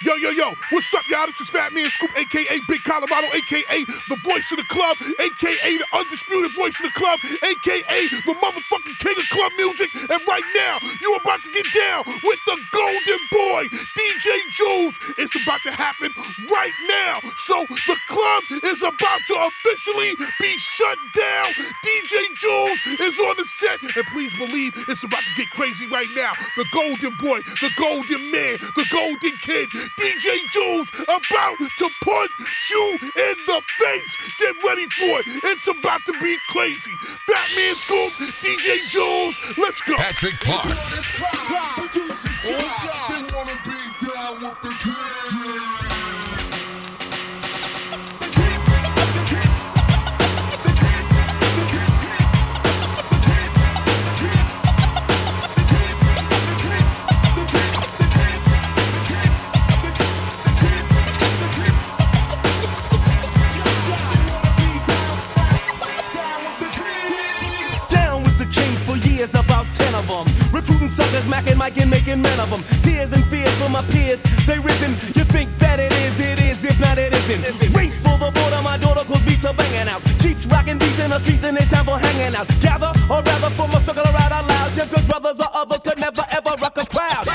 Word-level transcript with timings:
Yo, 0.00 0.14
yo, 0.14 0.30
yo, 0.30 0.54
what's 0.70 0.94
up, 0.94 1.02
y'all? 1.08 1.26
This 1.26 1.40
is 1.40 1.50
Fat 1.50 1.72
Man 1.72 1.90
Scoop, 1.90 2.16
aka 2.16 2.60
Big 2.68 2.84
Colorado, 2.84 3.34
aka 3.34 3.84
the 4.06 4.16
voice 4.22 4.46
of 4.52 4.58
the 4.58 4.68
club, 4.70 4.96
aka 5.18 5.76
the 5.76 5.86
undisputed 5.92 6.54
voice 6.54 6.78
of 6.78 6.86
the 6.86 6.94
club, 6.94 7.18
aka 7.42 8.06
the 8.06 8.34
motherfucking 8.38 8.96
king 9.00 9.18
of 9.18 9.28
club 9.34 9.50
music. 9.58 9.90
And 9.96 10.22
right 10.28 10.46
now, 10.54 10.78
you 11.02 11.10
are 11.14 11.20
about 11.20 11.42
to 11.42 11.50
get 11.50 11.66
down 11.74 12.04
with 12.22 12.38
the 12.46 12.58
Golden 12.70 13.22
Boy, 13.32 13.66
DJ 13.98 14.38
Jules. 14.54 14.94
It's 15.18 15.34
about 15.34 15.62
to 15.64 15.72
happen 15.72 16.14
right 16.46 16.78
now. 16.86 17.18
So 17.34 17.66
the 17.66 17.98
club 18.06 18.44
is 18.70 18.82
about 18.82 19.20
to 19.26 19.50
officially 19.50 20.14
be 20.38 20.54
shut 20.58 20.98
down. 21.16 21.54
DJ 21.82 22.22
Jules 22.38 22.78
is 23.02 23.18
on 23.18 23.34
the 23.34 23.46
set, 23.50 23.82
and 23.82 24.06
please 24.14 24.32
believe 24.38 24.78
it's 24.86 25.02
about 25.02 25.26
to 25.26 25.34
get 25.36 25.50
crazy 25.50 25.88
right 25.88 26.10
now. 26.14 26.34
The 26.56 26.66
Golden 26.72 27.16
Boy, 27.18 27.40
the 27.60 27.70
Golden 27.76 28.30
Man, 28.30 28.58
the 28.78 28.86
Golden 28.92 29.36
Kid, 29.42 29.68
DJ 29.98 30.38
Jules 30.50 30.88
about 31.02 31.58
to 31.58 31.90
punch 32.02 32.30
you 32.70 32.98
in 33.02 33.36
the 33.46 33.62
face. 33.78 34.16
Get 34.40 34.56
ready 34.64 34.86
for 34.98 35.20
it. 35.20 35.26
It's 35.44 35.68
about 35.68 36.04
to 36.06 36.12
be 36.20 36.36
crazy. 36.48 36.90
Fat 37.26 37.48
Man 37.56 37.74
Scoop, 37.74 38.10
DJ 38.10 38.88
Jules, 38.90 39.58
let's 39.58 39.80
go. 39.82 39.96
Patrick 39.96 40.38
Clark. 40.40 41.87
Recruiting 71.18 71.32
suckers, 71.32 71.52
macking, 71.52 71.56
Mike, 71.56 71.76
and 71.78 71.90
making 71.90 72.22
men 72.22 72.40
of 72.40 72.50
them. 72.50 72.82
Tears 72.82 73.12
and 73.12 73.24
fears 73.26 73.52
for 73.58 73.68
my 73.68 73.82
peers, 73.82 74.22
they 74.46 74.58
risen. 74.58 74.92
You 75.14 75.24
think 75.24 75.50
that 75.58 75.80
it 75.80 75.92
is, 75.92 76.20
it 76.20 76.38
is, 76.38 76.64
if 76.64 76.78
not, 76.80 76.98
it 76.98 77.12
isn't. 77.12 77.74
Race 77.74 77.98
for 77.98 78.16
the 78.18 78.30
border, 78.30 78.62
my 78.62 78.78
daughter 78.78 79.04
cause 79.04 79.20
beats 79.22 79.44
are 79.44 79.54
banging 79.54 79.88
out. 79.88 80.02
Cheeks 80.20 80.46
rocking 80.46 80.78
beats 80.78 80.98
in 80.98 81.10
the 81.10 81.18
streets, 81.18 81.44
and 81.44 81.56
it's 81.56 81.68
time 81.68 81.84
for 81.84 81.98
hanging 81.98 82.34
out. 82.36 82.48
Gather, 82.60 82.92
or 83.10 83.22
rather, 83.22 83.50
form 83.56 83.74
a 83.74 83.80
circle 83.80 84.04
around 84.04 84.32
out 84.32 84.46
loud. 84.46 84.72
Just 84.74 84.92
cause 84.92 85.04
brothers 85.04 85.40
or 85.40 85.50
others 85.54 85.78
could 85.78 85.98
never 85.98 86.22
ever 86.30 86.56
rock 86.60 86.78
a 86.78 86.86
crowd. 86.86 87.26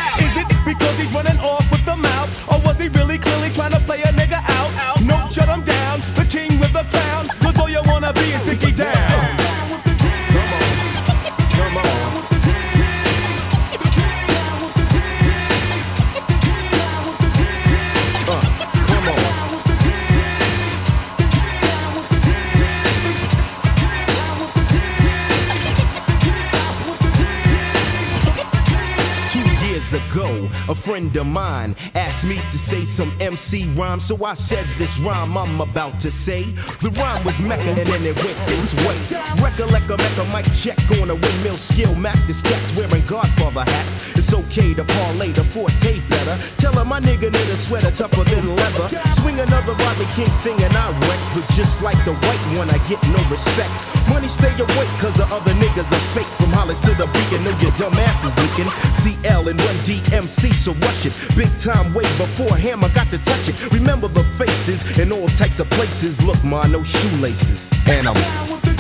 A 30.74 30.76
friend 30.76 31.16
of 31.18 31.28
mine 31.28 31.76
asked 31.94 32.26
me 32.26 32.38
to 32.50 32.58
say 32.58 32.84
some 32.84 33.12
MC 33.22 33.66
rhyme, 33.76 34.00
so 34.00 34.26
I 34.26 34.34
said 34.34 34.66
this 34.80 34.98
rhyme 34.98 35.38
I'm 35.38 35.62
about 35.62 36.00
to 36.00 36.10
say. 36.10 36.46
The 36.82 36.90
rhyme 36.98 37.24
was 37.24 37.40
Mecca, 37.40 37.62
and 37.62 37.86
then 37.86 38.04
it 38.04 38.16
went 38.16 38.40
this 38.48 38.74
way. 38.82 38.98
Recollect 39.38 39.86
a 39.92 39.98
Mecca 39.98 40.26
mic 40.34 40.52
check 40.58 40.80
on 41.00 41.12
a 41.12 41.16
windmill 41.16 41.54
skill, 41.54 41.94
map 41.94 42.18
the 42.26 42.34
steps, 42.34 42.76
wearing 42.76 43.06
Godfather 43.06 43.70
hats. 43.70 44.18
It's 44.18 44.34
okay 44.34 44.74
to 44.74 44.84
parlay 44.84 45.32
the 45.32 45.44
forte 45.44 46.02
better. 46.10 46.42
Tell 46.58 46.74
her 46.74 46.86
my 46.86 47.00
nigga 47.00 47.30
need 47.30 47.50
a 47.54 47.58
sweater 47.58 47.92
tougher 47.92 48.24
than 48.24 48.56
leather. 48.56 48.88
Swing 49.22 49.40
another 49.40 49.76
Bobby 49.76 50.06
King 50.18 50.34
thing 50.42 50.58
and 50.58 50.74
I 50.74 50.90
wreck, 51.06 51.22
but 51.36 51.46
just 51.54 51.84
like 51.84 52.02
the 52.04 52.14
white 52.14 52.58
one, 52.58 52.72
I 52.72 52.80
get 52.90 52.98
no 53.04 53.22
respect. 53.30 53.78
Money 54.10 54.28
stay 54.28 54.58
awake, 54.58 54.94
cause 54.98 55.14
the 55.22 55.30
other 55.30 55.54
niggas 55.54 55.86
are 55.86 56.06
fake. 56.18 56.34
From 56.42 56.50
Hollis 56.50 56.82
to 56.82 56.96
the 56.98 57.06
beacon, 57.14 57.44
know 57.44 57.54
your 57.62 57.72
dumb 57.78 57.94
asses 57.94 58.34
leaking. 58.42 58.74
CL 59.06 59.50
and 59.50 59.62
Run-DMC 59.62 60.63
so 60.64 60.72
rush 60.76 61.06
it 61.06 61.14
Big 61.36 61.50
time 61.60 61.94
way 61.94 62.04
before 62.18 62.56
Hammer 62.56 62.88
got 62.90 63.10
to 63.12 63.18
touch 63.18 63.50
it. 63.50 63.72
Remember 63.72 64.08
the 64.08 64.24
faces 64.40 64.98
in 64.98 65.12
all 65.12 65.28
types 65.30 65.60
of 65.60 65.70
places. 65.72 66.22
Look, 66.22 66.42
ma, 66.44 66.66
no 66.68 66.84
shoelaces. 66.84 67.70
And 67.86 68.08
I'm. 68.08 68.73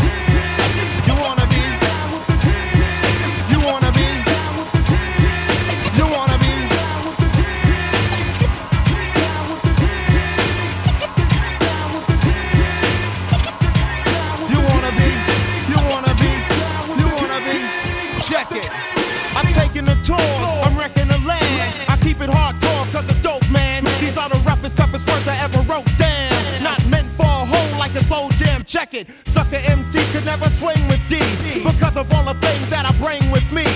Check 28.74 28.96
it. 28.96 29.06
Sucker 29.30 29.62
MCs 29.70 30.10
could 30.10 30.26
never 30.26 30.50
swing 30.50 30.82
with 30.90 30.98
D 31.06 31.22
because 31.62 31.94
of 31.94 32.10
all 32.10 32.26
the 32.26 32.34
things 32.42 32.66
that 32.74 32.90
I 32.90 32.94
bring 32.98 33.22
with 33.30 33.46
me. 33.54 33.70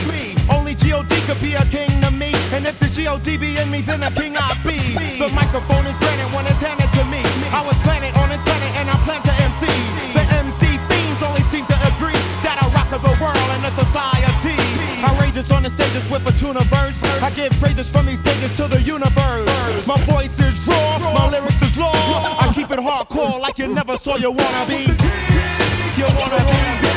Only 0.50 0.74
G.O.D. 0.74 1.14
could 1.30 1.38
be 1.38 1.54
a 1.54 1.62
king 1.70 2.02
to 2.02 2.10
me. 2.10 2.34
And 2.50 2.66
if 2.66 2.82
the 2.82 2.90
G.O.D. 2.90 3.38
be 3.38 3.62
in 3.62 3.70
me, 3.70 3.86
then 3.86 4.02
a 4.02 4.10
king 4.10 4.34
I 4.34 4.58
be. 4.66 4.82
The 5.22 5.30
microphone 5.30 5.86
is 5.86 5.94
granted 6.02 6.34
when 6.34 6.50
it's 6.50 6.58
handed 6.58 6.90
to 6.98 7.06
me. 7.14 7.22
I 7.54 7.62
was 7.62 7.78
planted 7.86 8.18
on 8.18 8.34
this 8.34 8.42
planet 8.42 8.74
and 8.74 8.90
I 8.90 8.98
plan 9.06 9.22
to 9.22 9.34
MC. 9.46 9.70
The 10.18 10.26
MC 10.34 10.66
fiends 10.90 11.22
only 11.22 11.46
seem 11.46 11.70
to 11.70 11.78
agree 11.94 12.18
that 12.42 12.58
I 12.58 12.66
rock 12.74 12.90
the 12.90 13.14
world 13.22 13.50
and 13.54 13.62
the 13.62 13.74
society. 13.78 14.58
I 14.98 15.14
Outrageous 15.14 15.52
on 15.52 15.62
the 15.62 15.70
stages 15.70 16.10
with 16.10 16.26
a 16.26 16.34
tuna 16.34 16.66
verse. 16.74 17.04
I 17.22 17.30
give 17.38 17.54
praises 17.62 17.88
from 17.88 18.08
these 18.08 18.20
pages 18.20 18.50
to 18.58 18.66
the 18.68 18.82
universe. 18.82 19.17
You 24.08 24.22
you 24.22 24.32
wanna 24.32 24.66
be. 24.68 24.86
You 25.98 26.06
wanna 26.06 26.46
be. 26.46 26.97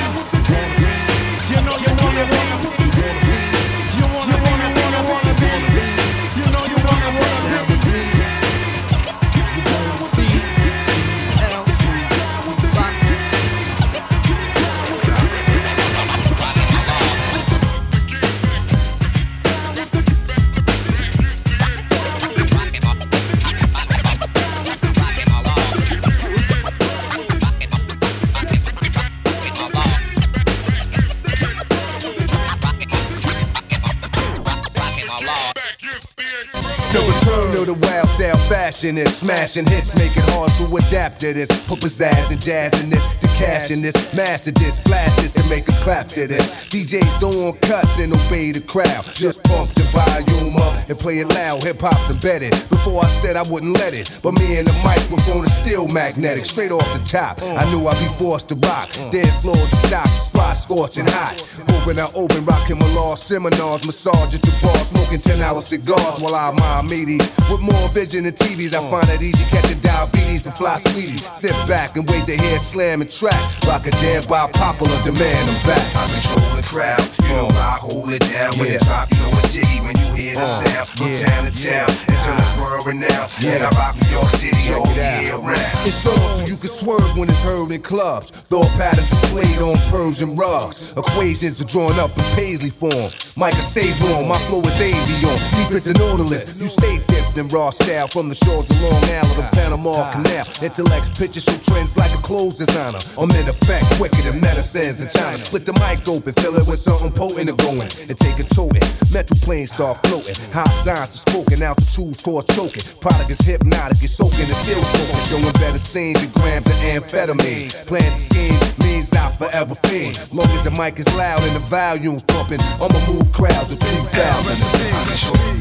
Style 38.20 38.36
fashion 38.50 38.98
is 38.98 39.16
smashing 39.16 39.64
hits, 39.64 39.96
make 39.96 40.14
it 40.14 40.24
hard 40.34 40.52
to 40.52 40.64
adapt 40.76 41.20
to 41.20 41.32
this. 41.32 41.48
Put 41.66 41.78
pizzazz 41.78 42.30
and 42.30 42.40
jazz 42.42 42.84
in 42.84 42.90
this, 42.90 43.29
the 43.40 43.46
cash 43.46 43.70
in 43.70 43.82
this, 43.82 44.14
master 44.14 44.50
this, 44.52 44.78
blast 44.84 45.20
this, 45.20 45.36
and 45.36 45.48
make 45.48 45.68
a 45.68 45.72
clap 45.82 46.08
to 46.08 46.26
this. 46.26 46.68
DJs 46.68 47.20
don't 47.20 47.60
cuts 47.62 47.98
and 47.98 48.12
obey 48.12 48.52
the 48.52 48.60
crowd. 48.60 49.04
Just 49.14 49.42
pump 49.44 49.70
the 49.74 49.82
volume 49.94 50.56
up 50.56 50.88
and 50.88 50.98
play 50.98 51.18
it 51.18 51.28
loud. 51.28 51.62
Hip 51.64 51.80
hop's 51.80 52.10
embedded. 52.10 52.52
Before 52.70 53.02
I 53.02 53.08
said 53.08 53.36
I 53.36 53.42
wouldn't 53.50 53.72
let 53.74 53.94
it, 53.94 54.20
but 54.22 54.32
me 54.32 54.58
and 54.58 54.66
the 54.66 54.76
microphone 54.84 55.44
is 55.44 55.54
still 55.54 55.88
magnetic. 55.88 56.44
Straight 56.44 56.72
off 56.72 56.86
the 56.92 57.02
top, 57.06 57.40
I 57.42 57.64
knew 57.72 57.86
I'd 57.86 57.98
be 57.98 58.10
forced 58.18 58.48
to 58.48 58.54
rock. 58.56 58.88
Dead 59.10 59.30
floor 59.40 59.56
to 59.56 59.76
stop, 59.76 60.08
spot 60.08 60.56
scorching 60.56 61.06
hot. 61.06 61.36
Open, 61.80 61.98
I 61.98 62.08
open, 62.14 62.44
rocking 62.44 62.78
my 62.78 62.88
law 62.94 63.14
seminars, 63.14 63.84
massage 63.86 64.34
at 64.34 64.42
the 64.42 64.52
bar, 64.62 64.76
smoking 64.76 65.20
10 65.20 65.40
hour 65.40 65.60
cigars 65.60 66.20
while 66.20 66.34
I 66.34 66.52
mind 66.52 66.90
meaty. 66.90 67.18
With 67.50 67.60
more 67.60 67.88
vision 67.90 68.24
than 68.24 68.34
TVs, 68.34 68.74
I 68.74 68.82
find 68.90 69.08
it 69.10 69.22
easy 69.22 69.44
catching 69.50 69.80
diabetes 69.80 70.42
from 70.42 70.52
fly 70.52 70.78
sweeties. 70.78 71.24
Sit 71.24 71.54
back 71.68 71.96
and 71.96 72.08
wait 72.10 72.26
to 72.26 72.36
hear 72.36 72.58
slam 72.58 73.00
and 73.00 73.10
trap. 73.10 73.29
Track. 73.30 73.66
Rock 73.66 73.86
a 73.86 73.90
jam 74.02 74.24
by 74.28 74.50
popular 74.52 74.96
demand. 75.04 75.48
I'm 75.50 75.66
back. 75.66 75.82
I 75.96 76.06
control 76.10 76.56
the 76.56 76.62
crowd. 76.62 77.00
You 77.22 77.36
know 77.36 77.48
I 77.48 77.78
hold 77.80 78.10
it 78.12 78.20
down. 78.32 78.58
When 78.58 78.68
Yeah. 78.68 78.74
it 78.76 78.82
drop, 78.84 79.10
you 79.10 79.18
know 79.18 79.30
it's 79.38 79.52
jiggy 79.54 79.80
when 79.80 79.96
you 79.96 80.06
hear 80.14 80.34
the 80.34 80.40
Uh, 80.40 80.44
sound. 80.44 80.88
From 80.88 81.06
yeah, 81.08 81.26
town 81.26 81.44
to 81.46 81.52
town 81.64 81.88
until 82.08 82.34
it's 82.38 82.56
world 82.58 82.86
renowned. 82.86 83.30
Yeah. 83.40 83.52
And 83.54 83.64
I 83.64 83.70
rock 83.78 83.94
New 84.00 84.08
York 84.10 84.28
City 84.28 84.74
all 84.74 84.86
year 84.94 85.36
round. 85.36 85.86
It's 85.86 86.06
on 86.06 86.16
so 86.16 86.44
you 86.46 86.56
can 86.56 86.68
swerve 86.68 87.16
when 87.16 87.28
it's 87.30 87.40
heard 87.40 87.70
in 87.72 87.80
clubs. 87.82 88.30
Thought 88.50 88.68
patterns 88.76 89.10
displayed 89.10 89.58
on 89.62 89.76
Persian 89.90 90.36
rugs. 90.36 90.92
Equations 90.96 91.60
are 91.60 91.64
drawn 91.64 91.98
up 91.98 92.10
in 92.16 92.24
paisley 92.36 92.70
form. 92.70 93.10
Micah 93.36 93.62
stable 93.62 94.12
on, 94.14 94.28
my 94.28 94.38
flow 94.48 94.60
is 94.62 94.76
avion. 94.80 95.38
Deep 95.56 95.70
as 95.72 95.86
an 95.86 95.94
nautilus. 96.00 96.60
You 96.60 96.68
stay 96.68 96.98
dipped 97.06 97.36
in 97.38 97.48
raw 97.48 97.70
style 97.70 98.08
from 98.08 98.28
the 98.28 98.34
shores 98.34 98.68
of 98.70 98.80
Long 98.82 99.02
Island 99.04 99.34
to 99.36 99.42
Panama 99.56 100.10
Canal. 100.12 100.44
Intellect 100.62 101.06
pictures 101.18 101.44
show 101.44 101.56
trends 101.72 101.96
like 101.96 102.12
a 102.12 102.18
clothes 102.18 102.54
designer. 102.54 102.98
I'm 103.20 103.30
in 103.32 103.48
effect 103.52 103.84
quicker 104.00 104.22
than 104.22 104.40
medicines 104.40 105.04
in 105.04 105.08
China. 105.12 105.36
Split 105.36 105.66
the 105.66 105.76
mic 105.76 106.08
open, 106.08 106.32
fill 106.40 106.56
it 106.56 106.66
with 106.66 106.80
something 106.80 107.12
potent 107.12 107.52
to 107.52 107.56
go 107.60 107.72
in. 107.76 107.84
And 108.08 108.16
take 108.16 108.40
a 108.40 108.48
toting. 108.48 108.80
Metal 109.12 109.36
planes 109.44 109.72
start 109.72 110.00
floating. 110.08 110.32
High 110.56 110.64
signs 110.72 111.12
are 111.12 111.24
spoken, 111.28 111.60
altitudes 111.62 112.24
cause 112.24 112.48
choking. 112.56 112.80
Product 112.96 113.28
is 113.28 113.40
hypnotic, 113.44 114.00
it's 114.00 114.16
soaking 114.16 114.48
and 114.48 114.56
still 114.56 114.80
soaking. 114.80 115.20
Showing 115.28 115.52
better 115.60 115.76
scenes 115.76 116.16
than 116.24 116.32
grams 116.32 116.64
of 116.64 116.80
amphetamine. 116.80 117.68
Plans 117.86 118.08
to 118.08 118.20
scheme 118.24 118.56
means 118.80 119.12
I 119.12 119.28
forever 119.36 119.74
fiend. 119.84 120.16
Long 120.32 120.48
as 120.56 120.64
the 120.64 120.72
mic 120.72 120.98
is 120.98 121.08
loud 121.12 121.44
and 121.44 121.52
the 121.52 121.64
volume's 121.68 122.24
pumping, 122.24 122.60
I'ma 122.80 122.96
move 123.04 123.30
crowds 123.36 123.70
of 123.70 123.78
2,000. 123.80 125.60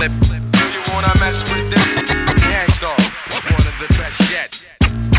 Clip. 0.00 0.12
You 0.12 0.94
wanna 0.94 1.12
mess 1.20 1.44
with 1.52 1.68
this? 1.68 2.14
Gang 2.48 2.70
Starr, 2.70 2.96
one 3.52 3.66
of 3.68 3.76
the 3.78 3.86
best 4.00 4.18
yet. 4.32 4.64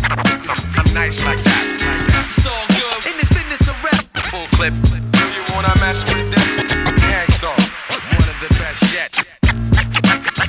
I'm 0.10 0.92
nice 0.96 1.24
like 1.24 1.38
that. 1.38 1.68
It's 1.70 2.48
all 2.48 2.66
good 2.66 3.12
in 3.12 3.18
this 3.20 3.30
business 3.30 3.68
of 3.70 3.78
rap. 3.84 4.04
Full 4.32 4.48
clip. 4.58 4.74
You 4.74 5.54
wanna 5.54 5.76
mess 5.82 6.04
with 6.12 6.32
this? 6.32 6.74
Gang 7.00 7.30
Starr, 7.30 7.54
one 8.10 8.28
of 8.28 8.40
the 8.42 8.50
best 8.58 8.82
yet. 8.92 9.31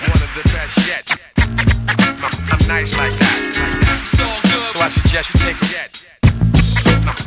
one 0.00 0.10
of 0.10 0.32
the 0.34 0.42
best 0.54 0.86
yet. 0.86 1.10
I'm 1.38 2.68
nice 2.68 2.96
like 2.96 3.14
that. 3.14 3.42
So 4.04 4.24
I 4.80 4.88
suggest 4.88 5.34
you 5.34 5.40
take 5.40 5.56
a 5.60 5.66
jet. 5.66 6.04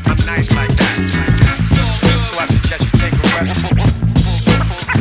I'm 0.06 0.26
nice 0.26 0.56
like 0.56 0.70
that. 0.70 1.06
So 1.66 2.40
I 2.40 2.46
suggest 2.46 2.86
you 2.86 3.00
take 3.00 3.14
a 3.14 3.28
rest. 3.36 5.01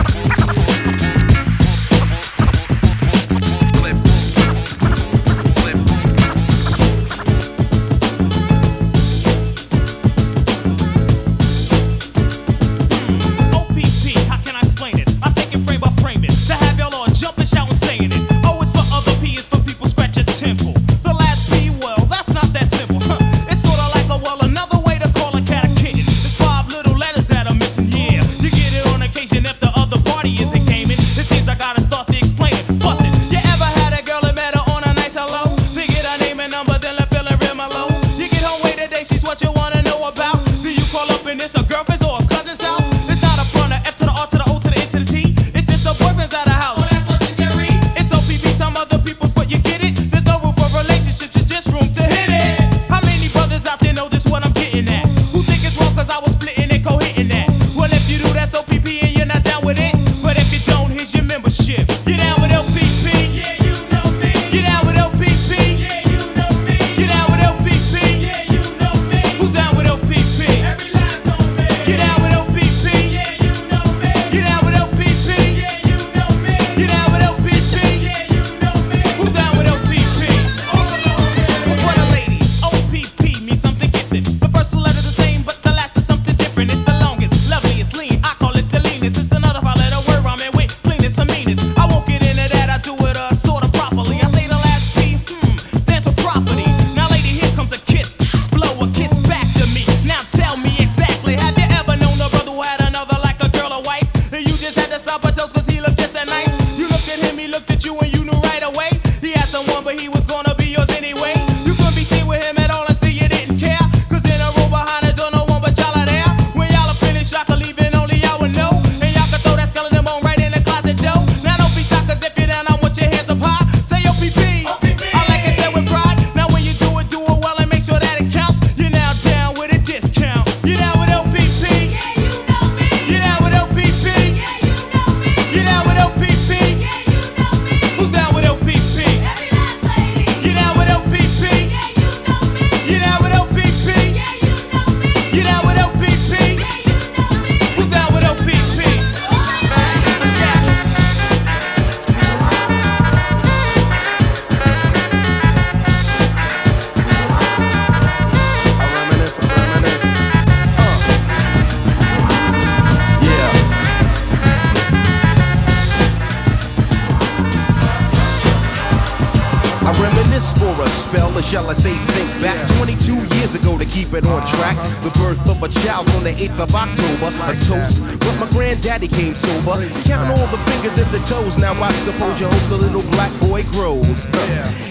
Sober. 179.75 180.09
Count 180.09 180.31
all 180.31 180.47
the 180.49 180.59
fingers 180.71 180.99
and 180.99 181.11
the 181.13 181.19
toes. 181.27 181.59
Now 181.59 181.73
I 181.73 181.93
suppose 181.93 182.41
you 182.41 182.47
hope 182.47 182.69
the 182.71 182.77
little 182.77 183.03
black 183.13 183.33
boy 183.41 183.65
grows. 183.73 184.27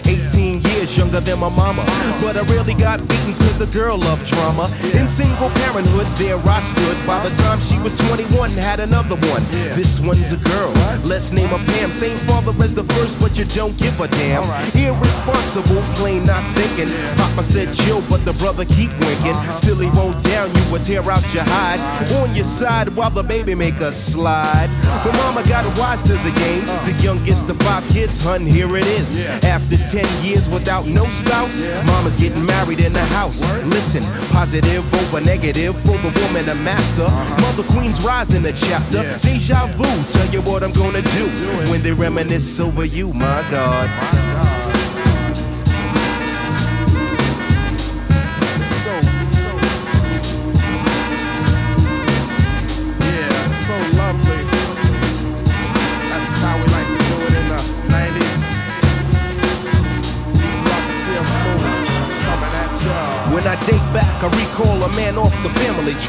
18 0.05 0.61
years 0.61 0.97
younger 0.97 1.19
than 1.19 1.39
my 1.39 1.49
mama, 1.49 1.83
but 2.21 2.37
I 2.37 2.41
really 2.53 2.73
got 2.73 2.99
beatings 3.07 3.37
cause 3.37 3.57
the 3.57 3.67
girl 3.67 3.97
loved 3.97 4.25
drama. 4.27 4.68
In 4.95 5.07
single 5.07 5.49
parenthood, 5.61 6.07
there 6.17 6.37
I 6.37 6.59
stood. 6.61 6.97
By 7.05 7.21
the 7.21 7.35
time 7.43 7.59
she 7.59 7.77
was 7.79 7.93
21, 8.09 8.51
had 8.51 8.79
another 8.79 9.15
one. 9.29 9.43
This 9.77 9.99
one's 9.99 10.31
a 10.31 10.37
girl. 10.37 10.71
Let's 11.05 11.31
name 11.31 11.47
her 11.49 11.63
Pam. 11.73 11.93
Same 11.93 12.17
father 12.25 12.51
as 12.63 12.73
the 12.73 12.83
first, 12.95 13.19
but 13.19 13.37
you 13.37 13.45
don't 13.45 13.77
give 13.77 13.99
a 13.99 14.07
damn. 14.07 14.43
Irresponsible, 14.73 15.81
plain 15.95 16.25
not 16.25 16.43
thinking. 16.55 16.89
Papa 17.17 17.43
said 17.43 17.73
chill, 17.73 18.01
but 18.09 18.25
the 18.25 18.33
brother 18.33 18.65
keep 18.65 18.91
winking. 18.99 19.37
Still 19.55 19.77
he 19.77 19.89
won't 19.91 20.21
down 20.23 20.49
you 20.55 20.75
or 20.75 20.79
tear 20.79 21.03
out 21.09 21.23
your 21.33 21.43
hide. 21.45 21.79
On 22.21 22.33
your 22.35 22.45
side 22.45 22.89
while 22.95 23.11
the 23.11 23.23
baby 23.23 23.53
make 23.53 23.79
a 23.81 23.91
slide. 23.91 24.69
But 25.03 25.13
mama 25.13 25.47
got 25.47 25.65
wise 25.77 26.01
to 26.03 26.13
the 26.13 26.33
game. 26.39 26.65
The 26.89 26.95
youngest 27.03 27.49
of 27.49 27.57
five 27.59 27.87
kids, 27.89 28.23
hun, 28.23 28.45
here 28.45 28.75
it 28.75 28.87
is. 28.87 29.27
After 29.43 29.77
10 29.77 30.05
years 30.23 30.49
without 30.49 30.87
no 30.87 31.05
spouse, 31.05 31.61
mama's 31.85 32.15
getting 32.15 32.45
married 32.45 32.79
in 32.79 32.93
the 32.93 33.05
house. 33.17 33.41
Listen, 33.65 34.03
positive 34.31 34.78
over 34.79 35.21
negative 35.21 35.75
for 35.81 35.97
the 35.97 36.11
woman, 36.21 36.49
a 36.49 36.55
master. 36.55 37.07
Mother 37.41 37.63
Queen's 37.73 38.01
rising 38.01 38.45
a 38.45 38.51
chapter. 38.51 39.03
Deja 39.19 39.67
vu, 39.77 39.85
tell 40.11 40.27
you 40.33 40.41
what 40.41 40.63
I'm 40.63 40.73
gonna 40.73 41.01
do 41.01 41.27
when 41.71 41.81
they 41.81 41.93
reminisce 41.93 42.59
over 42.59 42.85
you, 42.85 43.13
my 43.13 43.41
God. 43.51 43.89
It's 44.13 44.28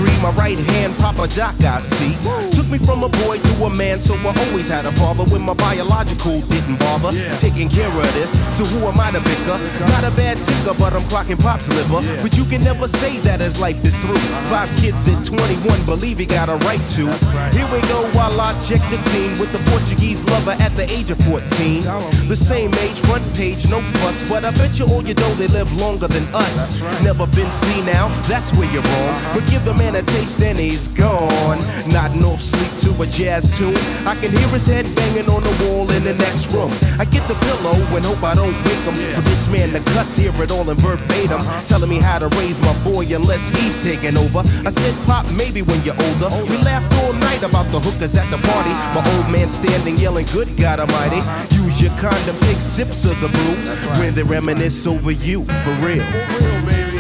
tree. 0.01 0.23
My 0.23 0.31
right 0.33 0.59
hand, 0.59 0.97
Papa 0.99 1.29
Doc, 1.29 1.55
I 1.61 1.81
see. 1.81 2.50
Me 2.71 2.79
from 2.79 3.03
a 3.03 3.09
boy 3.27 3.37
to 3.37 3.65
a 3.65 3.71
man, 3.75 4.01
so 4.01 4.15
I 4.15 4.31
always 4.47 4.69
had 4.69 4.87
a 4.87 4.93
father 4.93 5.25
when 5.25 5.43
my 5.43 5.55
biological 5.55 6.41
didn't 6.43 6.79
bother. 6.79 7.11
Taking 7.43 7.69
care 7.69 7.91
of 7.91 8.15
this, 8.15 8.39
so 8.57 8.63
who 8.63 8.87
am 8.87 8.95
I 8.95 9.11
to 9.11 9.19
bicker? 9.19 9.59
Not 9.91 10.05
a 10.07 10.15
bad 10.15 10.39
ticker, 10.39 10.79
but 10.79 10.93
I'm 10.93 11.03
clocking 11.11 11.41
Pop's 11.43 11.69
liver. 11.69 11.99
But 12.23 12.37
you 12.39 12.45
can 12.45 12.63
never 12.63 12.87
say 12.87 13.19
that 13.27 13.41
as 13.41 13.59
life 13.59 13.83
is 13.85 13.97
through. 14.07 14.23
Five 14.47 14.71
kids 14.79 15.09
at 15.09 15.25
21, 15.25 15.85
believe 15.85 16.19
he 16.19 16.27
got 16.27 16.49
a 16.49 16.63
right 16.63 16.79
to. 16.95 17.11
Here 17.51 17.67
we 17.75 17.83
go 17.91 18.07
while 18.15 18.41
I 18.41 18.55
check 18.63 18.79
the 18.87 18.99
scene 18.99 19.33
with 19.41 19.51
the 19.51 19.59
Portuguese 19.75 20.23
lover 20.31 20.55
at 20.63 20.71
the 20.77 20.87
age 20.95 21.11
of 21.11 21.19
14. 21.27 21.83
The 22.31 22.37
same 22.39 22.73
age, 22.87 23.01
front 23.01 23.27
page, 23.35 23.69
no 23.69 23.81
fuss, 23.99 24.23
but 24.31 24.45
I 24.45 24.53
bet 24.53 24.79
you 24.79 24.87
all 24.87 25.03
you 25.03 25.15
know 25.15 25.35
they 25.35 25.49
live 25.49 25.73
longer 25.83 26.07
than 26.07 26.23
us. 26.35 26.79
Never 27.03 27.27
been 27.35 27.51
seen 27.51 27.85
now, 27.87 28.07
that's 28.31 28.55
where 28.55 28.71
you're 28.71 28.87
wrong. 28.87 29.15
But 29.35 29.43
give 29.51 29.65
the 29.65 29.75
man 29.75 29.97
a 29.97 30.03
taste 30.03 30.41
and 30.41 30.57
he's 30.57 30.87
gone. 30.87 31.59
Nodding 31.91 32.23
off 32.23 32.60
sleep 32.61 32.95
to 32.95 33.03
a 33.03 33.07
jazz 33.07 33.59
tune. 33.59 33.77
I 34.07 34.15
can 34.17 34.31
hear 34.31 34.49
his 34.49 34.67
head 34.67 34.85
banging 34.95 35.29
on 35.29 35.43
the 35.43 35.55
wall 35.65 35.91
in 35.91 36.05
the 36.05 36.15
next 36.15 36.53
room. 36.53 36.73
I 36.99 37.05
get 37.05 37.27
the 37.29 37.35
pillow 37.35 37.77
and 37.97 38.05
hope 38.05 38.23
I 38.23 38.35
don't 38.35 38.55
wake 38.65 38.85
him. 38.85 38.95
For 39.15 39.23
this 39.23 39.49
man 39.49 39.73
to 39.73 39.81
cuss, 39.93 40.17
hear 40.17 40.33
it 40.43 40.51
all 40.51 40.69
in 40.69 40.77
verbatim. 40.77 41.41
Uh-huh. 41.41 41.65
Telling 41.65 41.89
me 41.89 41.99
how 41.99 42.19
to 42.19 42.29
raise 42.41 42.61
my 42.61 42.77
boy 42.85 43.05
unless 43.15 43.49
he's 43.51 43.77
taking 43.83 44.17
over. 44.17 44.41
I 44.67 44.71
said, 44.71 44.95
Pop, 45.07 45.27
maybe 45.33 45.63
when 45.63 45.81
you're 45.83 45.99
older. 46.09 46.29
We 46.49 46.57
laughed 46.59 46.93
all 47.03 47.13
night 47.13 47.43
about 47.43 47.71
the 47.73 47.81
hookers 47.81 48.17
at 48.17 48.29
the 48.31 48.39
party. 48.49 48.73
Ah. 48.73 49.01
My 49.01 49.03
old 49.17 49.33
man 49.33 49.49
standing 49.49 49.97
yelling, 49.97 50.27
Good 50.33 50.57
God 50.57 50.81
Almighty. 50.81 51.21
Uh-huh. 51.21 51.65
Use 51.65 51.81
your 51.81 51.93
condom, 51.99 52.37
take 52.49 52.61
sips 52.61 53.05
of 53.05 53.19
the 53.21 53.29
brew. 53.29 53.57
When 54.01 54.15
they 54.15 54.23
reminisce 54.23 54.87
over 54.87 55.13
you, 55.13 55.45
for 55.45 55.75
real. 55.85 56.05
For 56.05 56.23
real, 56.39 56.61
baby. 56.67 56.99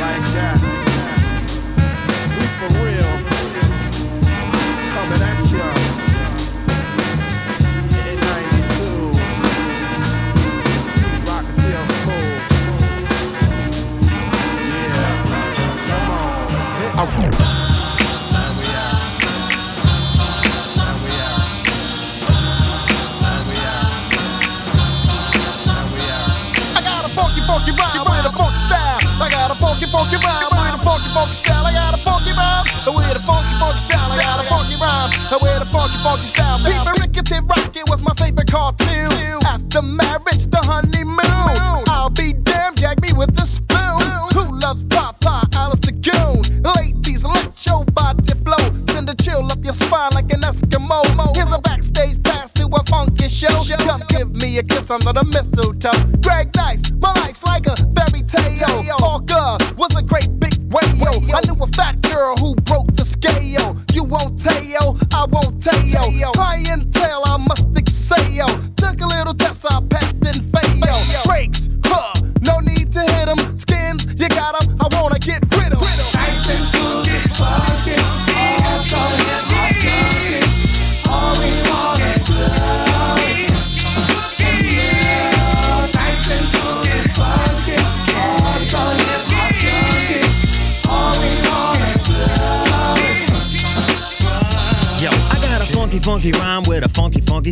Like 0.00 0.26
that. 0.34 0.69
Funky, 36.10 36.26
style. 36.26 36.58
Peter 36.58 36.94
Rickety 37.00 37.38
Rocket 37.46 37.88
was 37.88 38.02
my 38.02 38.12
favorite 38.14 38.50
cartoon. 38.50 39.38
After 39.46 39.82
marriage, 39.82 40.46
the 40.50 40.60
honeymoon. 40.62 41.84
I'll 41.88 42.10
be 42.10 42.32
damned, 42.32 42.76
gag 42.76 43.00
me 43.02 43.10
with 43.16 43.30
a 43.40 43.46
spoon. 43.46 44.02
Who 44.34 44.58
loves 44.58 44.82
Papa, 44.84 45.46
Alice 45.54 45.80
the 45.80 45.92
Goon? 45.92 46.42
Ladies, 46.76 47.24
let 47.24 47.54
your 47.66 47.84
body 47.96 48.34
flow. 48.44 48.62
Send 48.90 49.10
a 49.10 49.14
chill 49.16 49.44
up 49.50 49.62
your 49.62 49.74
spine 49.74 50.10
like 50.14 50.32
an 50.32 50.40
Eskimo. 50.42 51.02
Here's 51.36 51.52
a 51.52 51.60
backstage 51.60 52.22
pass 52.22 52.50
to 52.52 52.66
a 52.66 52.82
funky 52.84 53.28
show. 53.28 53.62
Come 53.86 54.02
give 54.08 54.34
me 54.36 54.58
a 54.58 54.62
kiss 54.62 54.90
under 54.90 55.12
the 55.12 55.19
Took 68.80 68.98
a 69.02 69.06
little 69.06 69.34
test, 69.34 69.66
I 69.70 69.78
passed 69.90 70.16
and 70.24 70.49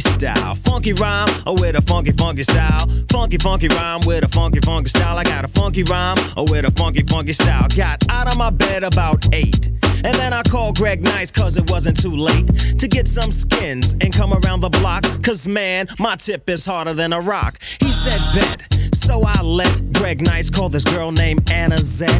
funky, 0.00 0.16
style. 0.16 0.54
Funky 0.54 0.92
rhyme 0.94 1.28
oh, 1.46 1.54
with 1.60 1.76
a 1.76 1.82
funky, 1.82 2.12
funky 2.12 2.42
style. 2.42 2.86
Funky, 3.10 3.36
funky 3.38 3.68
rhyme 3.68 4.00
with 4.06 4.24
a 4.24 4.28
funky, 4.28 4.60
funky 4.60 4.88
style. 4.88 5.16
I 5.16 5.24
got 5.24 5.44
a 5.44 5.48
funky 5.48 5.82
rhyme 5.84 6.16
oh, 6.36 6.46
with 6.50 6.66
a 6.66 6.70
funky, 6.72 7.02
funky 7.02 7.32
style. 7.32 7.66
Got 7.76 8.04
out 8.10 8.28
of 8.28 8.36
my 8.36 8.50
bed 8.50 8.84
about 8.84 9.34
eight. 9.34 9.66
And 10.04 10.14
then 10.14 10.32
I 10.32 10.42
called 10.42 10.76
Greg 10.76 11.02
Nice 11.02 11.32
cause 11.32 11.56
it 11.56 11.70
wasn't 11.70 12.00
too 12.00 12.14
late 12.14 12.46
to 12.78 12.86
get 12.86 13.08
some 13.08 13.32
skins 13.32 13.94
and 14.00 14.14
come 14.14 14.32
around 14.32 14.60
the 14.60 14.68
block. 14.68 15.04
Cause 15.22 15.48
man, 15.48 15.88
my 15.98 16.14
tip 16.14 16.48
is 16.48 16.64
harder 16.64 16.94
than 16.94 17.12
a 17.12 17.20
rock. 17.20 17.58
He 17.80 17.88
said 17.88 18.20
bet. 18.34 18.77
So 18.98 19.22
I 19.24 19.40
let 19.42 19.92
Greg 19.92 20.20
Nice 20.20 20.50
call 20.50 20.68
this 20.68 20.84
girl 20.84 21.12
named 21.12 21.50
Anna 21.52 21.78
Zet. 21.78 22.10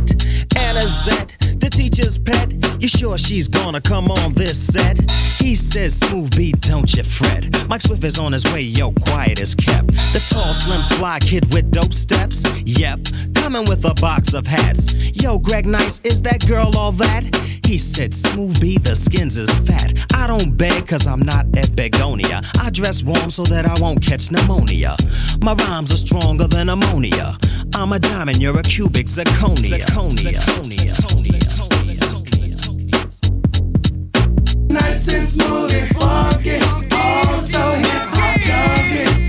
Anna 0.57 0.87
Zet, 0.87 1.37
the 1.61 1.69
teacher's 1.69 2.19
pet. 2.19 2.55
You 2.81 2.87
sure 2.87 3.19
she's 3.19 3.49
gonna 3.49 3.81
come 3.81 4.11
on 4.11 4.33
this 4.35 4.65
set? 4.65 4.99
He 5.41 5.57
says, 5.57 5.99
Smooth 5.99 6.37
beat, 6.37 6.61
don't 6.61 6.91
you 6.95 7.03
fret. 7.03 7.69
Mike 7.69 7.83
Swift 7.83 8.05
is 8.05 8.19
on 8.19 8.33
his 8.33 8.45
way, 8.53 8.63
yo, 8.63 8.93
quiet 8.93 9.41
is 9.41 9.57
kept. 9.57 9.89
The 9.89 10.25
tall, 10.33 10.55
slim, 10.55 10.99
fly 10.99 11.19
kid 11.19 11.53
with 11.53 11.73
dope 11.73 11.93
steps. 11.93 12.45
Yep, 12.65 13.01
coming 13.35 13.69
with 13.69 13.85
a 13.85 13.95
box 13.95 14.33
of 14.33 14.47
hats. 14.47 14.95
Yo, 14.95 15.39
Greg 15.39 15.67
Nice, 15.67 16.01
is 16.05 16.23
that 16.23 16.47
girl 16.47 16.71
all 16.77 16.93
that? 16.93 17.59
He 17.67 17.77
said, 17.77 18.15
Smooth 18.15 18.61
B, 18.61 18.79
the 18.79 18.97
skins 18.97 19.37
is 19.37 19.51
fat. 19.69 19.93
I 20.15 20.27
don't 20.27 20.57
beg 20.57 20.87
cause 20.89 21.07
I'm 21.07 21.21
not 21.21 21.45
at 21.55 21.77
Begonia. 21.77 22.41
I 22.59 22.71
dress 22.71 23.03
warm 23.03 23.31
so 23.31 23.43
that 23.45 23.67
I 23.67 23.75
won't 23.79 24.03
catch 24.03 24.31
pneumonia. 24.31 24.97
My 25.43 25.53
rhymes 25.53 25.93
are 25.93 25.99
stronger 25.99 26.47
than 26.47 26.68
ammonia. 26.69 27.37
I'm 27.75 27.93
a 27.93 27.99
diamond, 27.99 28.41
you're 28.43 28.59
a 28.59 28.63
cubic 28.63 29.07
zirconia. 29.07 29.81
Zirconia. 29.81 30.41
Zirconia. 30.41 30.95
Nice 34.71 35.15
and 35.15 35.29
smooth 35.29 35.75
and 35.75 35.89
funky, 35.97 36.59
oh 36.93 37.41
so 37.43 37.73
hip 37.75 38.09
hop 38.13 39.28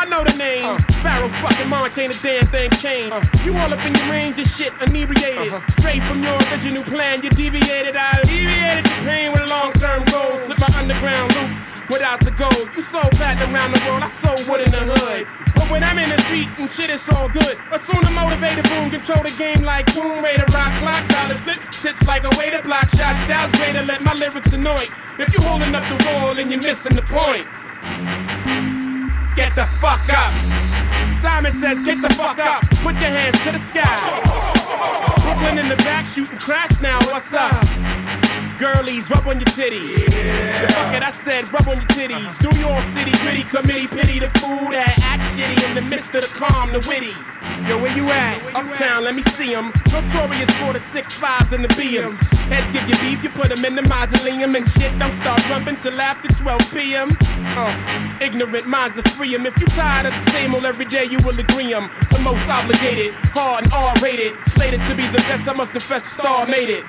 Y'all 0.00 0.08
know 0.08 0.24
the 0.24 0.32
name. 0.38 0.64
Uh-huh. 0.64 1.02
Pharaoh 1.04 1.28
fucking 1.44 1.68
a 1.68 2.14
damn 2.24 2.46
thing 2.48 2.70
change. 2.80 3.12
Uh-huh. 3.12 3.44
You 3.44 3.52
all 3.52 3.68
up 3.68 3.84
in 3.84 3.92
your 3.92 4.08
range 4.08 4.38
of 4.40 4.48
shit, 4.48 4.72
inebriated. 4.80 5.52
Uh-huh. 5.52 5.60
Straight 5.76 6.00
from 6.08 6.24
your 6.24 6.40
original 6.48 6.82
plan, 6.82 7.20
you 7.20 7.28
deviated. 7.28 7.96
I 8.00 8.24
alleviated 8.24 8.88
the 8.88 8.96
pain 9.04 9.28
with 9.32 9.44
long 9.52 9.76
term 9.76 10.08
goals. 10.08 10.40
Slip 10.48 10.56
my 10.56 10.72
underground 10.80 11.36
loop 11.36 11.52
without 11.92 12.24
the 12.24 12.32
gold. 12.32 12.72
You 12.72 12.80
sold 12.80 13.12
platinum 13.12 13.52
around 13.52 13.76
the 13.76 13.82
world, 13.84 14.00
I 14.00 14.08
sold 14.08 14.40
wood 14.48 14.64
in 14.64 14.72
the 14.72 14.80
hood. 14.80 15.28
But 15.52 15.68
when 15.68 15.84
I'm 15.84 15.98
in 16.00 16.08
the 16.08 16.20
street 16.24 16.48
and 16.56 16.70
shit, 16.70 16.88
it's 16.88 17.04
all 17.12 17.28
good. 17.28 17.60
Assume 17.68 18.00
the 18.00 18.14
motivated 18.16 18.64
boom, 18.72 18.88
control 18.88 19.20
the 19.20 19.36
game 19.36 19.60
like 19.60 19.84
Tomb 19.92 20.24
Raider, 20.24 20.48
rock 20.48 20.72
clock, 20.80 21.04
dollars 21.12 21.44
lit, 21.44 21.60
tips 21.76 22.00
like 22.08 22.24
a 22.24 22.32
way 22.40 22.48
to 22.48 22.64
block 22.64 22.88
shots. 22.96 23.20
Styles 23.28 23.52
greater, 23.60 23.84
let 23.84 24.00
my 24.00 24.16
lyrics 24.16 24.48
annoy. 24.48 24.88
If 25.20 25.28
you 25.36 25.44
holding 25.44 25.76
up 25.76 25.84
the 25.92 26.00
wall 26.08 26.40
and 26.40 26.48
you're 26.48 26.64
missing 26.64 26.96
the 26.96 27.04
point. 27.04 27.44
Get 29.40 29.54
the 29.54 29.64
fuck 29.64 30.06
up. 30.10 30.34
Simon 31.22 31.50
says, 31.50 31.82
get 31.82 32.02
the 32.02 32.12
fuck 32.12 32.38
up. 32.38 32.60
Put 32.84 32.92
your 33.00 33.08
hands 33.08 33.42
to 33.44 33.52
the 33.52 33.58
sky. 33.58 33.96
Brooklyn 35.22 35.56
in 35.56 35.66
the 35.66 35.76
back 35.76 36.04
shooting 36.04 36.36
crash 36.36 36.78
now. 36.82 36.98
What's 37.06 37.32
up? 37.32 37.50
Girlies, 38.58 39.08
rub 39.08 39.26
on 39.26 39.40
your 39.40 39.48
titties. 39.56 40.04
The 40.04 40.68
fuck 40.74 40.94
it, 40.94 41.02
I 41.02 41.10
said, 41.10 41.50
rub 41.54 41.66
on 41.66 41.78
your 41.78 41.88
titties. 41.88 42.36
New 42.44 42.52
York 42.60 42.84
City, 42.92 43.12
gritty 43.24 43.44
committee, 43.44 43.86
pity 43.86 44.18
the 44.18 44.28
food, 44.40 44.76
that 44.76 45.00
act 45.08 45.24
shitty 45.32 45.70
in 45.70 45.74
the 45.74 45.88
midst 45.88 46.14
of 46.14 46.20
the 46.20 46.38
calm, 46.38 46.68
the 46.70 46.80
witty. 46.86 47.16
Yo, 47.68 47.78
where 47.80 47.94
you 47.96 48.08
at? 48.10 48.36
Uptown, 48.54 49.04
let 49.04 49.14
me 49.14 49.22
see 49.22 49.54
'em. 49.54 49.72
Notorious 49.92 50.50
for 50.58 50.72
the 50.72 50.80
six 50.92 51.14
fives 51.14 51.52
and 51.52 51.62
the 51.64 51.68
BMs. 51.68 52.18
Heads 52.48 52.72
give 52.72 52.88
you 52.88 52.96
beef, 52.98 53.22
you 53.22 53.30
put 53.30 53.50
'em 53.52 53.64
in 53.64 53.74
the 53.76 53.82
mausoleum 53.82 54.56
and 54.56 54.66
shit. 54.72 54.98
Don't 54.98 55.12
start 55.12 55.40
rumping 55.50 55.76
till 55.76 56.00
after 56.00 56.28
12 56.28 56.62
p.m. 56.74 57.16
Uh, 57.56 57.72
ignorant 58.20 58.66
minds 58.66 58.96
to 59.00 59.08
free 59.10 59.34
'em. 59.34 59.46
If 59.46 59.58
you 59.60 59.66
tired 59.66 60.06
of 60.06 60.14
the 60.24 60.30
same 60.32 60.54
old 60.54 60.64
every 60.64 60.84
day, 60.86 61.04
you 61.04 61.18
will 61.18 61.38
agree 61.38 61.72
'em. 61.72 61.90
The 62.10 62.18
most 62.20 62.48
obligated, 62.48 63.14
hard 63.34 63.64
and 63.64 63.72
R-rated. 63.72 64.32
Slated 64.54 64.80
to 64.88 64.94
be 64.94 65.06
the 65.06 65.22
best, 65.28 65.48
I 65.48 65.52
must 65.52 65.72
confess 65.72 66.02
the 66.02 66.08
star 66.08 66.46
made 66.46 66.70
it. 66.70 66.84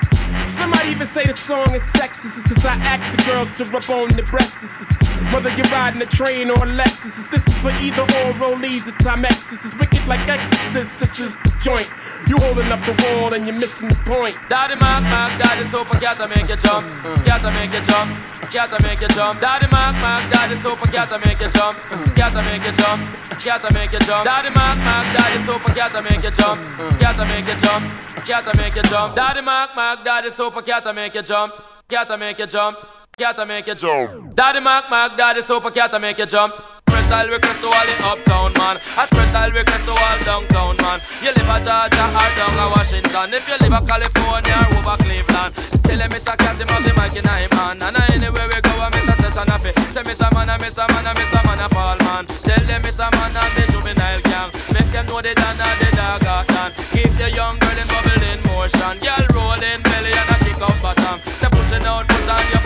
Somebody 0.48 0.90
even 0.90 1.08
say 1.08 1.26
the 1.26 1.38
song 1.38 1.76
is 1.76 1.84
sexist, 2.00 2.38
it's 2.38 2.54
cause 2.54 2.66
I 2.66 2.76
ask 2.94 3.04
the 3.16 3.24
girls 3.30 3.52
to 3.58 3.66
rub 3.66 3.90
on 3.90 4.10
the 4.10 4.24
breasts. 4.24 5.01
Whether 5.34 5.52
you're 5.56 5.68
riding 5.68 6.02
a 6.02 6.06
train 6.06 6.50
or 6.50 6.58
a 6.58 6.68
Lexus, 6.68 7.30
this 7.30 7.46
is 7.46 7.58
for 7.60 7.72
either 7.80 8.02
or 8.02 8.34
rollies, 8.42 8.84
the 8.86 8.92
Timex. 9.04 9.50
This 9.50 9.64
is 9.66 9.74
wicked 9.78 10.06
like 10.08 10.28
Exorcist, 10.28 10.98
this 10.98 11.20
is 11.20 11.36
the 11.44 11.52
joint. 11.62 11.88
You 12.28 12.38
holding 12.38 12.72
up 12.72 12.84
the 12.86 12.96
wall 13.04 13.34
and 13.34 13.46
you're 13.46 13.56
missing 13.56 13.90
the 13.90 13.96
point. 14.06 14.38
Daddy 14.50 14.76
Mac 14.76 15.04
Mac, 15.04 15.40
Daddy 15.40 15.64
Super, 15.64 16.00
gotta 16.00 16.28
make 16.28 16.50
you 16.50 16.56
jump, 16.56 16.86
gotta 17.26 17.52
make 17.52 17.74
you 17.74 17.82
jump, 17.82 18.12
gotta 18.54 18.82
make 18.84 19.02
you 19.02 19.08
jump. 19.10 19.40
Daddy 19.42 19.68
Mac 19.72 19.94
Mac, 20.02 20.32
Daddy 20.32 20.56
Super, 20.56 20.88
gotta 20.92 21.20
make 21.20 21.40
you 21.42 21.50
jump, 21.50 21.78
gotta 22.16 22.42
make 22.44 22.64
you 22.64 22.72
jump, 22.72 23.02
gotta 23.44 23.74
make 23.74 23.92
you 23.92 24.00
jump. 24.00 24.26
Daddy 24.26 24.50
Mac 24.50 24.78
Mac, 24.78 25.06
Daddy 25.16 25.40
Super, 25.40 25.74
gotta 25.74 26.02
make 26.02 26.24
you 26.24 26.32
jump, 26.32 26.60
gotta 27.00 27.26
make 27.26 27.48
you 27.48 27.56
jump, 27.56 27.86
gotta 28.28 28.58
make 28.58 28.76
you 28.76 28.84
jump. 28.84 29.16
Daddy 29.16 29.42
Mac 29.42 29.76
Mac, 29.76 30.04
Daddy 30.04 30.30
Super, 30.30 30.62
gotta 30.62 30.94
make 30.94 31.16
you 31.16 31.22
jump, 31.22 31.54
gotta 31.88 32.18
make 32.18 32.40
you 32.40 32.48
jump, 32.48 32.78
gotta 33.22 33.46
make 33.46 33.68
you 33.68 33.76
jump. 33.76 34.34
Daddy 34.34 34.60
Mac 34.60 34.90
Mac, 34.90 35.16
Daddy 35.16 35.42
Super, 35.44 35.70
gotta 35.70 36.00
make 36.00 36.18
you 36.18 36.26
jump. 36.26 36.56
Special 36.90 37.30
request 37.30 37.62
to 37.62 37.68
all 37.68 37.86
the 37.88 37.96
uptown 38.04 38.52
man 38.60 38.76
A 39.00 39.04
special 39.08 39.52
request 39.56 39.86
to 39.88 39.96
all 39.96 40.18
downtown 40.28 40.76
man 40.84 41.00
You 41.24 41.32
live 41.32 41.48
at 41.48 41.64
Georgia 41.64 42.04
or 42.04 42.30
down 42.36 42.60
at 42.60 42.70
Washington 42.76 43.32
If 43.32 43.48
you 43.48 43.58
live 43.64 43.74
at 43.74 43.88
California 43.88 44.60
or 44.60 44.76
over 44.76 44.98
Cleveland 45.00 45.56
Tell 45.88 45.98
them 45.98 46.12
Mr. 46.12 46.36
Cat 46.36 46.60
him 46.60 46.68
have 46.68 46.84
the 46.84 46.92
mic 47.00 47.16
in 47.16 47.24
him 47.24 47.52
hand 47.56 47.84
And 47.84 47.96
anywhere 48.12 48.48
we 48.48 48.60
go 48.60 48.76
I 48.76 48.92
miss 48.92 49.08
a 49.08 49.16
session 49.24 49.48
of 49.50 49.66
it 49.66 49.76
Say 49.88 50.04
Mr. 50.04 50.28
Man, 50.36 50.52
I 50.52 50.60
miss 50.60 50.78
a 50.78 50.86
man, 50.92 51.08
I 51.08 51.16
miss 51.16 51.32
a 51.32 51.40
man, 51.48 51.64
a 51.64 51.68
Paul 51.72 51.98
man 52.06 52.24
Tell 52.28 52.64
them 52.68 52.82
Mr. 52.84 53.08
Man 53.08 53.34
and 53.40 53.54
the 53.56 53.64
juvenile 53.72 54.22
gang 54.28 54.52
Make 54.76 54.92
them 54.92 55.06
know 55.08 55.24
the 55.24 55.32
dan 55.32 55.58
and 55.58 55.78
the 55.80 55.90
dog 55.96 56.26
out 56.28 56.48
done 56.52 56.72
Keep 56.92 57.12
the 57.18 57.32
young 57.32 57.56
girl 57.60 57.78
in 57.82 57.88
bubble 57.88 58.24
in 58.24 58.40
motion 58.52 58.96
Girl 59.00 59.26
rolling 59.32 59.82
belly 59.84 60.12
and 60.12 60.32
a 60.32 60.36
kick 60.44 60.60
out 60.60 60.76
bottom 60.84 61.18
Say 61.40 61.50
pushing 61.50 61.88
out 61.88 62.04
foot 62.08 62.30
out 62.30 62.46
hand 62.46 62.61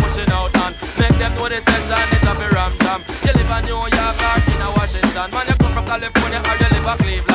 Make 0.99 1.17
them 1.19 1.35
know 1.35 1.49
the 1.49 1.59
session 1.59 1.99
it's 2.15 2.23
a 2.23 2.33
fi 2.35 2.47
ram 2.55 2.71
jam 2.79 3.01
You 3.25 3.33
live 3.35 3.51
in 3.51 3.61
New 3.67 3.83
York 3.83 4.21
or 4.23 4.37
in 4.47 4.63
Washington. 4.79 5.29
Man 5.31 5.45
you 5.47 5.55
come 5.59 5.73
from 5.73 5.85
California 5.85 6.39
or 6.39 6.55
you 6.55 6.69
live 6.71 6.87
in 6.87 6.97
Cleveland 6.99 7.34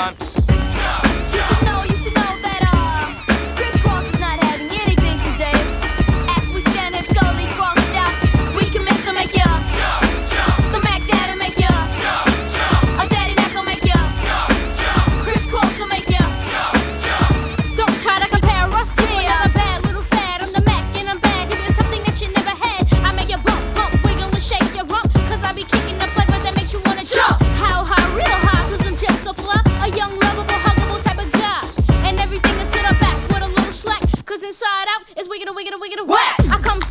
inside 35.30 35.48
out 35.48 35.48
is 35.48 35.48
wicked, 35.48 35.48
a 35.48 35.52
wicked, 35.52 35.74
a 35.74 35.78
wicked, 35.78 36.00
a 36.00 36.04
whack. 36.04 36.40
I 36.50 36.58
come 36.62 36.89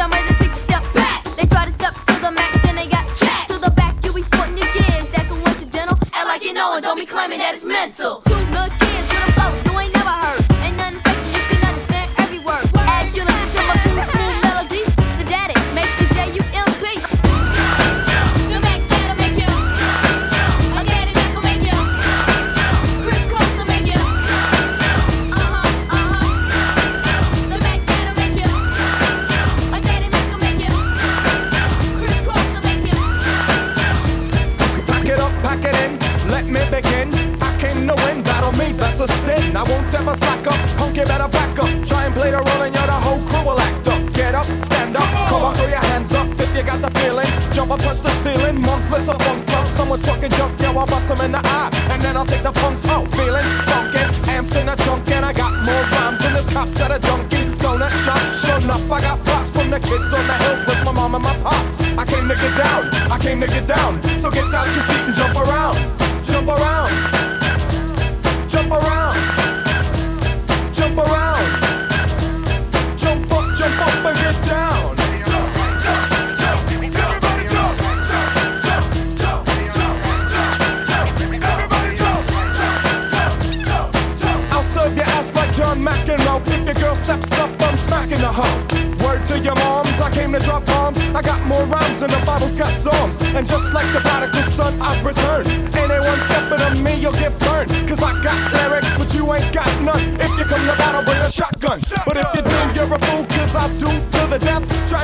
some 0.00 0.10
way 0.10 0.26
to 0.26 0.32
take 0.32 0.50
a 0.50 0.56
step 0.56 0.82
back. 0.94 1.22
They 1.36 1.44
try 1.44 1.66
to 1.66 1.70
step 1.70 1.92
to 1.92 2.14
the 2.24 2.30
mat, 2.32 2.60
then 2.62 2.74
they 2.74 2.86
got 2.86 3.04
jacked 3.14 3.48
to 3.48 3.58
the 3.58 3.70
back. 3.70 3.94
You 4.02 4.14
be 4.14 4.22
footing 4.22 4.56
your 4.56 4.72
gears, 4.72 5.10
that 5.10 5.26
coincidental. 5.28 5.98
Act 6.14 6.26
like 6.26 6.42
you 6.42 6.54
know 6.54 6.74
it, 6.76 6.80
don't 6.80 6.96
be 6.96 7.04
claiming 7.04 7.38
that 7.40 7.54
it's 7.54 7.66
mental. 7.66 8.19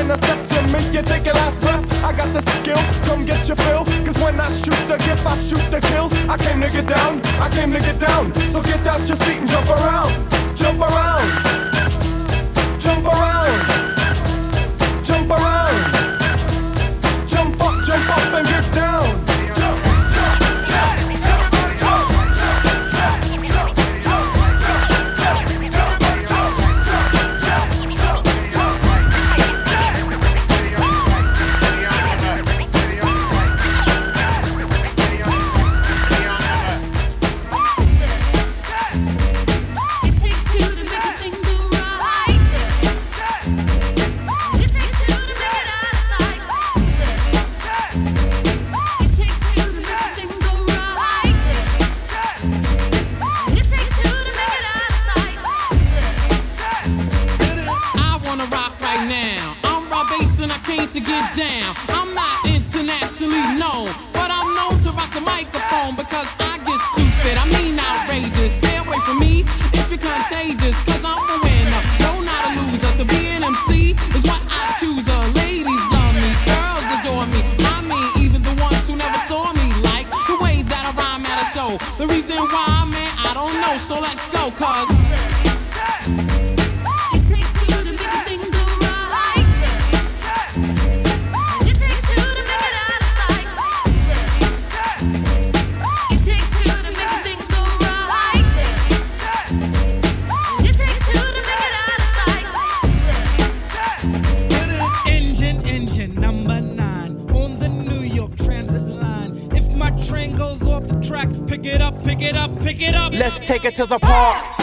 Trying 0.07 0.21
to 0.21 0.25
step 0.25 0.63
to 0.63 0.73
me, 0.73 0.97
you 0.97 1.03
take 1.03 1.25
your 1.25 1.35
last 1.35 1.61
breath. 1.61 2.05
I 2.05 2.13
got 2.13 2.33
the 2.33 2.41
skill, 2.41 2.79
come 3.07 3.27
get 3.27 3.49
your 3.49 3.57
fill. 3.57 3.85
Cause 4.05 4.17
when 4.23 4.39
I 4.39 4.49
shoot 4.51 4.79
the 4.87 4.99
gift, 4.99 5.27
I 5.27 5.35
shoot 5.35 5.69
the 5.69 5.81
kill. 5.81 6.09
I 6.31 6.37
came 6.37 6.61
to 6.61 6.71
get 6.71 6.87
down, 6.87 7.21
I 7.41 7.49
came 7.51 7.73
to 7.73 7.81
get 7.81 7.99
down. 7.99 8.33
So 8.49 8.63
get 8.63 8.87
out 8.87 9.01
your 9.09 9.17
seat 9.17 9.39
and 9.39 9.49
jump 9.49 9.69
around. 9.69 10.13
Jump 10.57 10.81
around. 10.81 11.46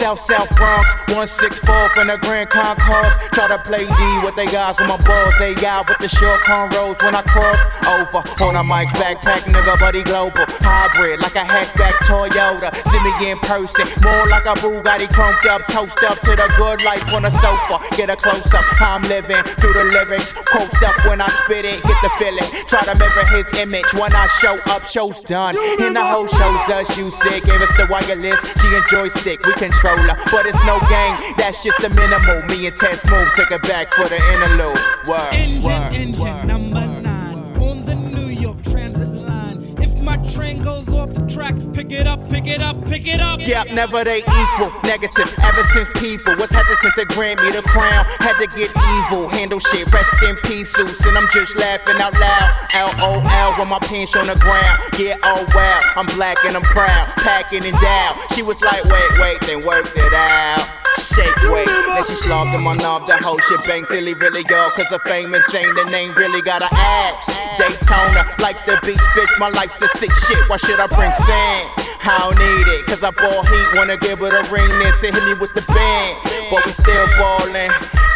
South 0.04 0.20
South 0.20 0.54
Bronx, 0.54 1.03
164th 1.24 1.96
in 2.02 2.08
the 2.08 2.18
Grand 2.18 2.50
Concourse. 2.50 3.16
Try 3.32 3.48
to 3.48 3.58
play 3.64 3.86
D 3.86 4.02
with 4.22 4.36
they 4.36 4.44
guys 4.44 4.78
on 4.78 4.88
my 4.88 5.00
balls. 5.08 5.32
They 5.38 5.56
out 5.64 5.88
with 5.88 5.96
the 5.96 6.08
short 6.08 6.40
cornrows 6.40 7.00
when 7.00 7.14
I 7.14 7.22
crossed 7.22 7.64
over. 7.88 8.20
On 8.44 8.56
a 8.56 8.62
mic 8.62 8.92
backpack, 9.00 9.48
nigga, 9.48 9.80
buddy 9.80 10.02
global. 10.02 10.44
Hybrid 10.60 11.20
like 11.20 11.34
a 11.34 11.44
hatchback 11.48 11.96
Toyota. 12.04 12.68
See 12.92 13.00
me 13.00 13.30
in 13.30 13.38
person, 13.40 13.88
more 14.04 14.28
like 14.28 14.44
a 14.44 14.52
Bugatti 14.60 15.08
crunked 15.08 15.46
up, 15.46 15.64
toast 15.68 15.96
up 16.04 16.20
to 16.20 16.36
the 16.36 16.52
good 16.58 16.82
life 16.84 17.08
on 17.14 17.22
the 17.22 17.30
sofa. 17.30 17.80
Get 17.96 18.10
a 18.10 18.16
close 18.16 18.52
up, 18.52 18.64
I'm 18.82 19.00
living 19.08 19.42
through 19.56 19.72
the 19.72 19.84
lyrics. 19.84 20.32
Quote 20.32 20.68
stuff 20.76 20.96
when 21.06 21.22
I 21.22 21.28
spit 21.28 21.64
it, 21.64 21.82
get 21.84 21.96
the 22.04 22.10
feeling. 22.20 22.44
Try 22.68 22.84
to 22.84 22.94
mirror 22.98 23.24
his 23.32 23.48
image 23.56 23.88
when 23.94 24.12
I 24.14 24.26
show 24.44 24.60
up, 24.68 24.84
show's 24.84 25.20
done. 25.22 25.56
And 25.80 25.96
the 25.96 26.04
whole 26.04 26.26
show's 26.26 26.68
us, 26.68 26.98
you 26.98 27.10
sick. 27.10 27.44
Gave 27.44 27.62
us 27.62 27.72
the 27.80 27.88
wireless, 27.88 28.40
she 28.60 28.68
and 28.76 28.84
joystick, 28.92 29.40
we 29.46 29.54
control 29.54 29.96
her. 29.96 30.16
But 30.30 30.44
it's 30.44 30.60
no 30.68 30.76
game, 30.92 31.13
that's 31.36 31.62
just 31.62 31.80
the 31.80 31.88
minimal. 31.90 32.42
Me 32.48 32.66
and 32.66 32.76
Tess 32.76 33.04
move, 33.06 33.28
take 33.34 33.50
it 33.50 33.62
back 33.62 33.92
for 33.94 34.08
the 34.08 34.16
interlude. 34.32 34.78
Word, 35.06 35.34
Engine, 35.34 35.62
word, 35.62 35.94
engine 35.94 36.46
number 36.46 36.86
nine 37.02 37.38
on 37.60 37.84
the 37.84 37.94
New 37.94 38.26
York 38.28 38.62
Transit 38.64 39.08
line. 39.08 39.74
If 39.78 39.94
my 40.00 40.16
train 40.18 40.60
goes 40.62 40.92
off 40.92 41.12
the 41.12 41.26
track, 41.26 41.54
pick 41.72 41.92
it 41.92 42.06
up, 42.06 42.13
pick 42.28 42.46
it 42.46 42.60
up, 42.60 42.76
pick 42.86 43.06
it 43.06 43.20
up. 43.20 43.40
Yep, 43.40 43.72
never 43.72 44.04
they 44.04 44.18
equal. 44.18 44.72
Negative 44.84 45.32
ever 45.42 45.62
since 45.64 45.88
people 45.98 46.36
was 46.36 46.50
hesitant 46.50 46.94
to 46.96 47.04
grant 47.06 47.42
me 47.42 47.50
the 47.50 47.62
crown. 47.62 48.04
Had 48.20 48.38
to 48.38 48.46
get 48.46 48.70
evil, 48.70 49.28
handle 49.28 49.58
shit, 49.58 49.90
rest 49.92 50.14
in 50.22 50.36
peace, 50.44 50.74
Zeus. 50.74 51.04
And 51.04 51.16
I'm 51.16 51.28
just 51.30 51.56
laughing 51.56 52.00
out 52.00 52.14
loud. 52.18 52.50
LOL 52.74 53.58
with 53.58 53.68
my 53.68 53.78
pants 53.80 54.16
on 54.16 54.26
the 54.26 54.36
ground. 54.36 54.80
Yeah, 54.98 55.16
oh 55.22 55.44
wow, 55.54 55.80
I'm 55.96 56.06
black 56.16 56.44
and 56.44 56.56
I'm 56.56 56.62
proud. 56.62 57.08
Packing 57.18 57.64
it 57.64 57.80
down. 57.80 58.16
She 58.34 58.42
was 58.42 58.60
like, 58.62 58.84
wait, 58.84 59.18
wait, 59.18 59.40
then 59.42 59.64
worked 59.64 59.96
it 59.96 60.14
out. 60.14 60.66
Shake 60.98 61.36
weight, 61.50 61.66
then 61.66 62.04
she 62.04 62.14
slobbed 62.14 62.54
in 62.54 62.62
my 62.62 62.74
knob. 62.76 63.06
The 63.06 63.16
whole 63.16 63.38
shit 63.38 63.60
bang 63.66 63.84
silly, 63.84 64.14
really 64.14 64.44
go. 64.44 64.70
Cause 64.76 64.90
a 64.92 64.98
famous 65.00 65.44
saying 65.46 65.74
the 65.74 65.84
name 65.90 66.12
really 66.14 66.40
got 66.42 66.62
a 66.62 66.68
ass. 66.70 67.26
Daytona, 67.58 68.24
like 68.40 68.64
the 68.66 68.78
beach, 68.84 68.98
bitch, 69.14 69.38
my 69.38 69.48
life's 69.48 69.82
a 69.82 69.88
sick 69.88 70.10
shit. 70.12 70.38
Why 70.48 70.56
should 70.56 70.78
I 70.78 70.86
bring 70.86 71.12
sand? 71.12 71.83
I 72.06 72.18
don't 72.18 72.38
need 72.38 72.68
it, 72.68 72.86
cause 72.86 73.02
I 73.02 73.10
ball 73.10 73.42
heat. 73.44 73.76
Wanna 73.76 73.96
give 73.96 74.20
it 74.22 74.32
a 74.32 74.52
ring, 74.52 74.68
then 74.78 74.92
say 74.92 75.10
hit 75.10 75.24
me 75.24 75.34
with 75.34 75.52
the 75.54 75.62
band. 75.62 76.18
But 76.50 76.64
we 76.66 76.72
still 76.72 77.06
ballin'. 77.18 77.72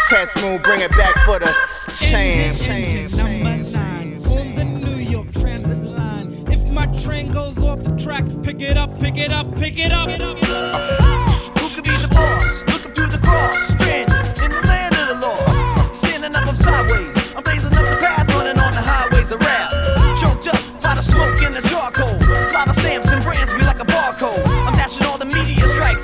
Test 0.09 0.41
move, 0.43 0.63
bring 0.63 0.81
it 0.81 0.91
back 0.93 1.15
for 1.25 1.39
the 1.39 1.53
chain. 1.97 2.53
Engine 2.53 3.17
number 3.17 3.71
nine 3.71 4.23
on 4.27 4.55
the 4.55 4.65
New 4.65 4.97
York 4.97 5.31
Transit 5.33 5.83
line. 5.85 6.47
If 6.49 6.69
my 6.71 6.87
train 7.03 7.31
goes 7.31 7.63
off 7.63 7.83
the 7.83 7.97
track, 7.97 8.25
pick 8.43 8.61
it 8.61 8.77
up, 8.77 8.99
pick 9.01 9.09
pick 9.09 9.17
it 9.17 9.33
up, 9.33 9.57
pick 9.57 9.79
it 9.79 9.93
up. 9.93 10.09
Who 11.59 11.75
could 11.75 11.85
be 11.85 11.91
the 11.91 12.09
boss? 12.09 12.61
Look 12.73 12.87
up 12.87 12.95
through 12.95 13.09
the 13.09 13.19
cross, 13.19 13.68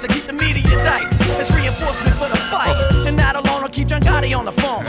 Keep 0.09 0.25
the 0.25 0.33
media 0.35 0.63
dikes. 0.85 1.19
It's 1.41 1.51
reinforcement 1.51 2.15
for 2.17 2.29
the 2.29 2.37
fight. 2.37 2.77
And 3.07 3.17
not 3.17 3.37
alone, 3.37 3.63
I'll 3.63 3.69
keep 3.69 3.89
John 3.89 4.03
Gotti 4.03 4.37
on 4.37 4.45
the 4.45 4.53
phone. 4.53 4.85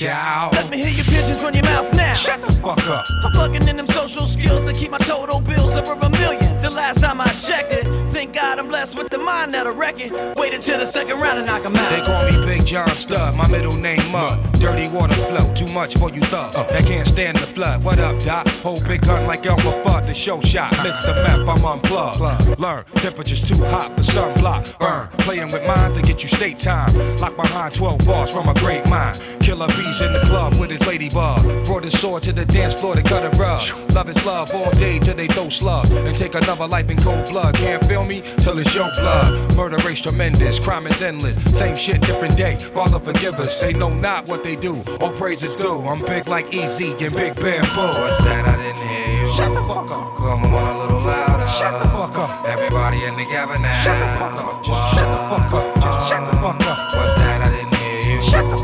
Cow. 0.00 0.48
Let 0.54 0.70
me 0.70 0.78
hear 0.78 0.88
your 0.88 1.04
pigeons 1.04 1.42
run 1.42 1.52
your 1.52 1.64
mouth 1.64 1.94
now. 1.94 2.14
Shut 2.14 2.40
the 2.40 2.50
fuck 2.52 2.78
up. 2.88 3.04
I'm 3.22 3.32
plugging 3.32 3.68
in 3.68 3.76
them 3.76 3.86
social 3.88 4.24
skills 4.24 4.64
to 4.64 4.72
keep 4.72 4.90
my 4.90 4.96
total 4.96 5.42
bills 5.42 5.72
over 5.72 5.92
a 5.92 6.08
million. 6.08 6.62
The 6.62 6.70
last 6.70 7.00
time 7.02 7.20
I 7.20 7.26
checked 7.32 7.70
it, 7.70 7.84
thank 8.10 8.32
God 8.32 8.58
I'm 8.58 8.68
blessed 8.68 8.96
with 8.96 9.10
the 9.10 9.18
mind 9.18 9.52
that'll 9.52 9.74
wreck 9.74 10.00
it. 10.00 10.10
Wait 10.38 10.54
until 10.54 10.78
the 10.78 10.86
second 10.86 11.20
round 11.20 11.36
and 11.36 11.46
knock 11.46 11.66
'em 11.66 11.76
out. 11.76 11.90
They 11.90 12.00
call 12.00 12.24
me 12.24 12.46
Big 12.46 12.64
John 12.64 12.88
Studd, 12.88 13.34
my 13.34 13.46
middle 13.48 13.76
name 13.76 14.00
Mud. 14.10 14.38
Dirty 14.54 14.88
water 14.88 15.12
flow, 15.14 15.52
too 15.54 15.68
much 15.68 15.98
for 15.98 16.10
you 16.10 16.22
thug. 16.22 16.56
Uh. 16.56 16.62
That 16.70 16.86
can't 16.86 17.06
stand 17.06 17.36
the 17.36 17.46
flood. 17.46 17.84
What 17.84 17.98
up, 17.98 18.18
Doc? 18.24 18.48
Hold 18.62 18.88
big 18.88 19.02
gun 19.02 19.26
like 19.26 19.44
Elmer 19.44 19.82
Fudd, 19.84 20.06
the 20.06 20.14
show 20.14 20.40
shot. 20.40 20.72
Uh. 20.78 20.84
Mr. 20.84 21.14
Map, 21.24 21.46
I'm 21.46 21.62
unplugged. 21.62 22.58
Learn, 22.58 22.84
temperature's 22.94 23.42
too 23.42 23.62
hot 23.64 23.94
for 23.96 24.02
sunblock. 24.02 24.78
Burn, 24.78 25.08
playing 25.26 25.52
with 25.52 25.66
minds 25.66 25.94
to 25.96 26.02
get 26.02 26.22
you 26.22 26.28
state 26.30 26.58
time. 26.58 26.90
Lock 27.18 27.36
behind 27.36 27.74
12 27.74 28.06
bars 28.06 28.30
from 28.30 28.48
a 28.48 28.54
great 28.54 28.88
mind. 28.88 29.20
Killer 29.40 29.66
bees 29.90 30.00
in 30.00 30.12
the 30.12 30.20
club 30.20 30.54
with 30.56 30.70
his 30.70 30.84
lady 30.86 31.08
bar. 31.08 31.40
Brought 31.64 31.84
his 31.84 31.98
sword 31.98 32.22
to 32.24 32.32
the 32.32 32.44
dance 32.44 32.74
floor 32.74 32.94
to 32.94 33.02
cut 33.02 33.24
a 33.24 33.36
rug. 33.38 33.62
Love 33.92 34.08
is 34.08 34.24
love 34.24 34.54
all 34.54 34.70
day 34.72 34.98
till 34.98 35.14
they 35.14 35.26
throw 35.26 35.48
slug. 35.48 35.90
And 35.90 36.14
take 36.14 36.34
another 36.34 36.66
life 36.66 36.88
in 36.90 36.98
cold 36.98 37.28
blood. 37.28 37.54
Can't 37.56 37.84
feel 37.84 38.04
me 38.04 38.22
till 38.38 38.58
it's 38.58 38.74
your 38.74 38.90
blood. 38.92 39.56
Murder 39.56 39.76
race 39.86 40.00
tremendous, 40.00 40.58
crime 40.58 40.86
is 40.86 41.00
endless. 41.02 41.36
Same 41.58 41.74
shit, 41.74 42.00
different 42.02 42.36
day. 42.36 42.56
Father 42.56 43.00
forgive 43.00 43.34
us. 43.34 43.60
They 43.60 43.72
know 43.72 43.92
not 43.92 44.26
what 44.26 44.44
they 44.44 44.56
do. 44.56 44.82
All 45.00 45.12
praise 45.12 45.42
is 45.42 45.56
due. 45.56 45.80
I'm 45.80 46.00
big 46.04 46.26
like 46.28 46.52
Easy 46.54 46.92
and 46.92 47.14
Big 47.14 47.34
Bamboo. 47.34 48.00
What's 48.00 48.24
that? 48.24 48.46
I 48.46 48.56
didn't 48.56 48.88
hear 48.88 49.26
you. 49.26 49.34
Shut 49.34 49.54
the 49.54 49.62
fuck 49.62 49.90
up. 49.90 50.16
Come 50.16 50.54
on 50.54 50.76
a 50.76 50.78
little 50.80 51.00
louder. 51.00 51.48
Shut 51.58 51.82
the 51.82 51.88
fuck 51.90 52.16
up. 52.16 52.46
Everybody 52.46 53.04
in 53.04 53.16
together 53.16 53.58
now. 53.58 53.82
Shut 53.82 53.98
the 53.98 54.06
fuck 54.18 54.44
up. 54.44 54.64
Just 54.64 54.94
shut 54.94 55.08
the 55.08 55.20
fuck 55.30 55.52
up. 55.52 55.74
Just 55.82 56.08
shut 56.08 56.30
the 56.30 56.36
fuck 56.38 56.66
up. 56.66 56.79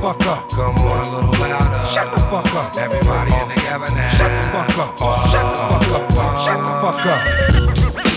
Fuck 0.00 0.20
up. 0.26 0.48
Come 0.50 0.76
on 0.76 1.06
a 1.06 1.10
little 1.10 1.30
louder. 1.40 1.86
Shut 1.88 2.10
the 2.12 2.20
fuck 2.30 2.54
up. 2.54 2.76
Everybody 2.76 3.34
in 3.34 3.48
together 3.48 3.90
now. 3.94 4.10
Shut 4.10 4.30
the 4.30 4.48
fuck 4.52 4.78
up. 4.78 5.28
Shut 5.30 5.44
the 5.44 5.58
fuck 5.68 6.16
up. 6.16 6.36
Shut 6.44 6.58
the 6.58 6.72
fuck 6.82 8.06
up. 8.06 8.15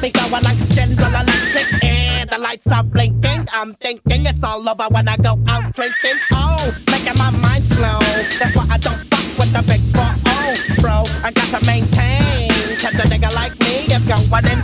The 0.00 0.08
I 0.18 0.28
going 0.30 0.42
like 0.42 0.68
General 0.70 1.08
Electric. 1.08 1.84
And 1.84 2.30
the 2.30 2.38
lights 2.38 2.66
are 2.68 2.82
blinking. 2.82 3.48
I'm 3.52 3.74
thinking 3.74 4.26
it's 4.26 4.42
all 4.42 4.66
over 4.68 4.86
when 4.90 5.08
I 5.08 5.16
go 5.16 5.38
out 5.46 5.74
drinking. 5.74 6.18
Oh, 6.32 6.74
making 6.90 7.18
my 7.18 7.30
mind 7.30 7.64
slow. 7.64 7.98
That's 8.38 8.56
why 8.56 8.66
I 8.70 8.78
don't 8.78 8.96
fuck 9.10 9.38
with 9.38 9.52
the 9.52 9.62
big 9.62 9.80
four. 9.92 10.14
Oh, 10.26 10.54
bro, 10.80 11.04
I 11.22 11.32
got 11.32 11.60
to 11.60 11.66
maintain. 11.66 12.50
Cause 12.78 12.94
a 12.94 13.04
nigga 13.12 13.34
like 13.34 13.58
me 13.60 13.92
is 13.94 14.04
going 14.06 14.46
insane. 14.46 14.59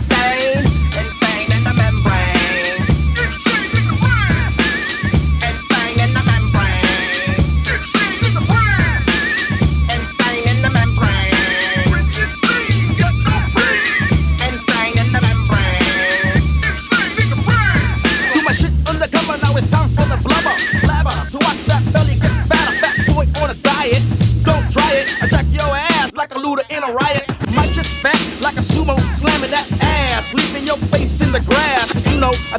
In 31.27 31.33
the 31.33 31.41
grass. 31.41 31.87
You 32.11 32.19
know, 32.19 32.31
I 32.53 32.57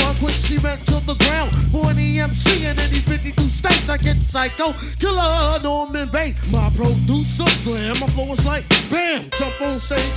hard, 0.00 0.16
quick 0.18 0.36
cement 0.36 0.80
to 0.86 1.00
the 1.06 1.16
ground. 1.18 1.50
For 1.72 1.90
any 1.90 2.20
MC 2.20 2.68
in 2.68 2.78
any 2.78 3.00
52 3.00 3.48
states, 3.48 3.88
I 3.88 3.96
get 3.96 4.16
psycho. 4.16 4.72
Killer 5.00 5.60
Norman 5.64 6.08
Bates, 6.12 6.44
my 6.52 6.68
producer 6.76 7.48
slam. 7.48 8.00
My 8.00 8.08
flow 8.12 8.32
is 8.32 8.44
like 8.46 8.64
bam, 8.88 9.24
jump 9.36 9.56
on 9.60 9.78
stage, 9.78 10.11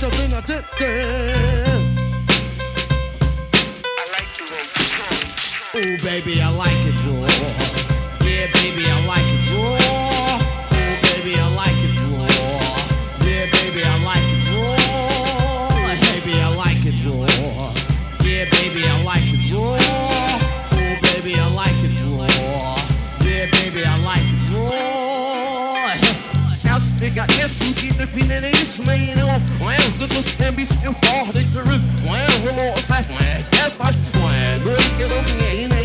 fine 28.76 28.86
ne 28.86 28.96
ismeine 28.96 29.24
och 29.60 29.72
en 29.72 29.92
gudus 30.00 30.26
en 30.38 30.54
bis 30.54 30.70
en 30.70 30.94
farlig 30.94 31.52
till 31.52 31.60
rut 31.60 31.82
och 32.08 32.16
en 32.16 32.46
remorse 32.46 33.04
och 33.10 33.22
en 33.64 33.70
fast 33.78 33.98
och 34.22 34.34
en 34.34 34.60
röjken 34.64 35.10
och 35.18 35.30
en 35.30 35.76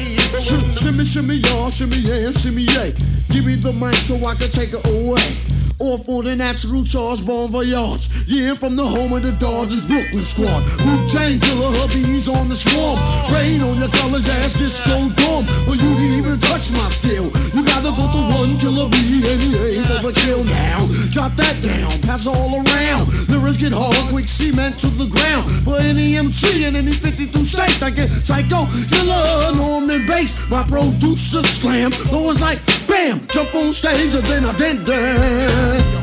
Shimmy, 0.74 1.06
shimmy, 1.06 1.36
y'all, 1.36 1.70
shimmy, 1.70 1.98
yeah, 1.98 2.32
shimmy, 2.32 2.64
yeah. 2.64 2.90
Give 3.30 3.46
me 3.46 3.56
the 3.56 3.72
mic 3.74 3.96
so 3.96 4.16
I 4.16 4.34
can 4.36 4.50
take 4.50 4.74
it 4.74 4.86
away. 4.86 5.61
Off 5.82 6.06
for 6.06 6.22
the 6.22 6.36
natural 6.36 6.86
charge, 6.86 7.26
bon 7.26 7.50
voyage. 7.50 8.06
Yeah, 8.30 8.54
from 8.54 8.78
the 8.78 8.86
home 8.86 9.18
of 9.18 9.26
the 9.26 9.34
Dodgers 9.42 9.82
Brooklyn 9.90 10.22
squad. 10.22 10.62
Wu 10.86 10.94
Tang 11.10 11.42
killer 11.42 11.74
hubby's 11.82 12.30
on 12.30 12.54
the 12.54 12.56
swarm. 12.56 13.02
Rain 13.34 13.66
on 13.66 13.82
your 13.82 13.90
college 13.98 14.30
ass, 14.46 14.54
disco 14.62 15.10
dorm. 15.18 15.42
For 15.66 15.74
you 15.74 15.90
to 15.90 16.06
even 16.22 16.38
touch 16.38 16.70
my 16.70 16.86
skill, 16.86 17.34
you 17.58 17.66
gotta 17.66 17.90
go 17.98 18.06
to 18.06 18.22
one 18.38 18.54
killer 18.62 18.94
B 18.94 19.26
and 19.26 19.42
he 19.42 19.50
ain't 19.58 19.82
for 19.90 20.06
the 20.06 20.14
kill 20.22 20.46
now. 20.54 20.86
Drop 21.10 21.34
that 21.42 21.58
down, 21.66 21.98
pass 22.06 22.30
all 22.30 22.62
around. 22.62 23.10
Lyrics 23.26 23.58
get 23.58 23.74
hard, 23.74 23.98
quick 24.14 24.30
cement 24.30 24.78
to 24.86 24.90
the 24.94 25.10
ground. 25.10 25.50
For 25.66 25.82
any 25.82 26.14
MC 26.14 26.70
in 26.70 26.78
any 26.78 26.94
52 26.94 27.42
states, 27.42 27.82
I 27.82 27.90
get 27.90 28.14
psycho 28.14 28.70
killer 28.94 29.58
Norman 29.58 30.06
Bates. 30.06 30.38
My 30.46 30.62
producer 30.62 31.42
slam, 31.42 31.90
though 32.14 32.30
it's 32.30 32.38
like 32.38 32.62
bam, 32.92 33.26
jump 33.28 33.56
on 33.56 33.72
stage 33.72 34.14
and 34.14 34.26
then 34.26 34.46
I 34.46 34.52
did 34.58 34.86
that. 34.86 36.02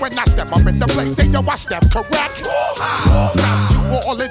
When 0.00 0.16
I 0.16 0.24
step 0.24 0.52
up 0.52 0.64
in 0.64 0.78
the 0.78 0.86
place, 0.86 1.16
say 1.16 1.26
yo, 1.26 1.40
I 1.40 1.56
step 1.56 1.82
correct. 1.90 2.44
Got 2.44 3.72
you 3.72 3.80
all 4.08 4.20
in 4.20 4.30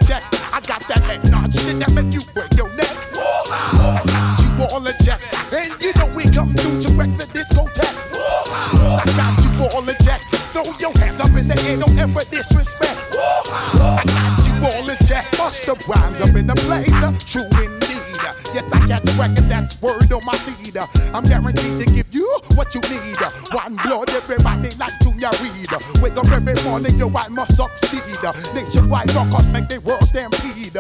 the 15.48 15.80
rhymes 15.88 16.20
up 16.20 16.36
in 16.36 16.46
the 16.46 16.56
place, 16.68 16.92
uh, 16.92 17.16
true 17.24 17.48
indeed. 17.64 18.04
Yes, 18.52 18.68
I 18.74 18.84
got 18.88 19.04
the 19.04 19.16
record 19.16 19.48
that's 19.48 19.80
word 19.82 20.12
on 20.12 20.20
my 20.26 20.36
seed. 20.44 20.76
I'm 21.16 21.24
guaranteed 21.24 21.80
to 21.80 21.86
give 21.88 22.08
you 22.12 22.28
what 22.56 22.76
you 22.76 22.82
need. 22.92 23.16
One 23.56 23.80
blood, 23.80 24.10
everybody 24.12 24.76
like 24.76 24.92
Junior 25.00 25.32
Reid. 25.40 25.72
Wake 26.04 26.20
up 26.20 26.28
every 26.28 26.56
morning, 26.68 27.00
yo, 27.00 27.08
I 27.16 27.28
must 27.30 27.56
succeed. 27.56 28.04
Nationwide 28.52 29.14
rockers 29.16 29.52
make 29.52 29.72
the 29.72 29.80
world 29.88 30.04
stampede. 30.04 30.76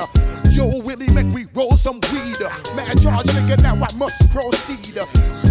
Yo, 0.51 0.67
Willie, 0.83 1.11
make 1.15 1.31
we 1.31 1.47
roll 1.55 1.77
some 1.77 2.03
weed. 2.11 2.39
Man, 2.75 2.91
charge 2.99 3.27
nigga, 3.31 3.55
now 3.63 3.79
I 3.79 3.87
must 3.95 4.19
proceed. 4.35 4.99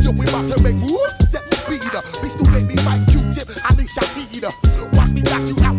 Yo, 0.04 0.12
we 0.12 0.28
about 0.28 0.44
to 0.52 0.60
make 0.60 0.76
moves, 0.76 1.16
set 1.24 1.48
speed. 1.48 1.88
Beast 2.20 2.36
to 2.36 2.44
baby, 2.52 2.76
Mike 2.84 3.04
Q-tip, 3.08 3.48
Ali 3.64 3.88
Shaheed. 3.88 4.44
Watch 4.92 5.12
me 5.16 5.24
knock 5.24 5.44
you 5.48 5.56
out 5.64 5.75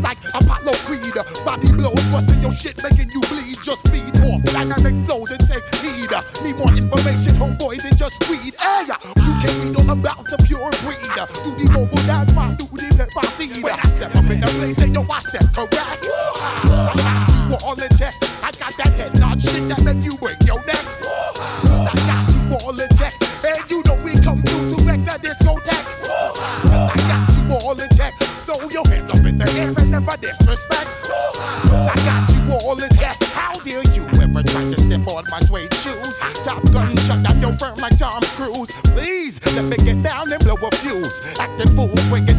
Creed. 1.24 1.46
Body 1.46 1.72
blows, 1.74 2.04
busting 2.12 2.42
your 2.42 2.52
shit, 2.52 2.82
making 2.84 3.10
you 3.12 3.22
bleed. 3.30 3.58
Just 3.64 3.88
feed 3.90 4.14
more 4.22 4.40
dynamic 4.42 4.94
flows 5.08 5.32
and 5.32 5.42
take 5.48 5.64
heed. 5.76 6.10
Need 6.44 6.56
more 6.58 6.74
information, 6.74 7.34
homeboy, 7.36 7.82
than 7.82 7.96
just 7.98 8.30
weed. 8.30 8.54
Hey, 8.60 8.86
you 8.86 9.34
can 9.42 9.54
read 9.62 9.76
all 9.78 9.90
about 9.92 10.26
the 10.26 10.38
pure 10.46 10.70
breed. 10.84 11.02
Do 11.44 11.52
the 11.56 11.72
mobile 11.72 11.98
dance, 12.06 12.34
my 12.34 12.54
do 12.56 12.66
the 12.66 12.94
pepper 12.96 13.28
seed. 13.38 13.64
When 13.64 13.74
I 13.74 13.88
step 13.88 14.16
up 14.16 14.30
in 14.30 14.40
the 14.40 14.48
place, 14.58 14.78
say 14.78 14.88
yo, 14.90 15.06
I 15.10 15.20
step 15.22 15.46
correct. 15.54 16.06
I 16.40 16.94
got 16.98 17.50
you 17.50 17.68
all 17.68 17.82
in 17.82 17.90
check. 17.98 18.14
I 18.44 18.52
got 18.52 18.78
that 18.78 18.94
head 18.98 19.20
nod 19.20 19.42
shit 19.42 19.68
that 19.70 19.84
make 19.84 20.04
you 20.04 20.17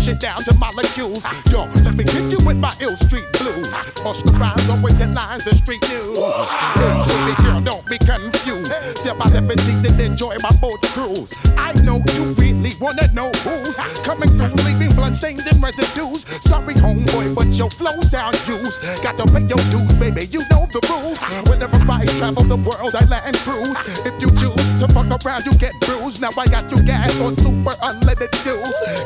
shit 0.08 0.20
down 0.20 0.42
to 0.42 0.54
molecules. 0.56 1.24
Yo, 1.52 1.68
let 1.84 1.94
me 1.94 2.04
hit 2.04 2.32
you 2.32 2.40
with 2.46 2.56
my 2.56 2.72
ill 2.80 2.96
street 2.96 3.28
blues. 3.38 3.68
Busta 4.00 4.32
Rhymes, 4.38 4.68
always 4.68 4.98
headlines, 4.98 5.44
the 5.44 5.54
street 5.54 5.82
news. 5.88 6.16
Baby 6.16 7.34
girl, 7.44 7.60
don't 7.60 7.84
be 7.86 7.98
confused. 7.98 8.72
Step 8.96 9.18
by 9.18 9.26
step 9.26 9.44
and 9.50 9.60
season, 9.60 10.00
enjoy 10.00 10.36
my 10.40 10.52
boat 10.60 10.80
cruise. 10.96 11.28
I 11.56 11.72
know 11.84 12.00
you 12.16 12.32
really 12.40 12.72
wanna 12.80 13.08
know 13.12 13.30
who's 13.44 13.76
coming 14.00 14.30
through, 14.38 14.56
leaving 14.64 14.94
blood 14.96 15.16
stains 15.16 15.44
and 15.50 15.62
residues. 15.62 16.24
Sorry, 16.40 16.74
homeboy, 16.74 17.34
but 17.34 17.52
your 17.58 17.70
flow 17.70 18.00
sound 18.00 18.36
used. 18.48 18.80
Got 19.02 19.18
to 19.18 19.26
pay 19.28 19.44
your 19.44 19.60
dues, 19.68 19.92
baby, 20.00 20.24
you 20.32 20.40
know 20.48 20.64
the 20.72 20.80
rules. 20.88 21.20
Whenever 21.48 21.76
I 21.90 22.04
travel 22.16 22.44
the 22.44 22.56
world, 22.56 22.94
I 22.96 23.04
land 23.12 23.36
cruise. 23.44 23.76
If 24.08 24.14
you 24.22 24.28
choose 24.40 24.68
to 24.80 24.88
fuck 24.94 25.10
around, 25.24 25.44
you 25.44 25.52
get 25.58 25.74
bruised. 25.84 26.20
Now 26.22 26.30
I 26.38 26.46
got 26.46 26.70
you 26.70 26.80
gas 26.84 27.12
on 27.20 27.36
super 27.36 27.76
unleaded 27.84 28.32
fuels. 28.40 28.97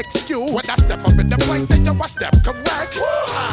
Excuse. 0.00 0.50
When 0.50 0.64
I 0.64 0.76
step 0.76 1.04
up 1.04 1.12
in 1.20 1.28
the 1.28 1.36
place, 1.44 1.68
then 1.68 1.84
yo, 1.84 1.92
I 1.92 2.08
step 2.08 2.32
correct. 2.40 2.96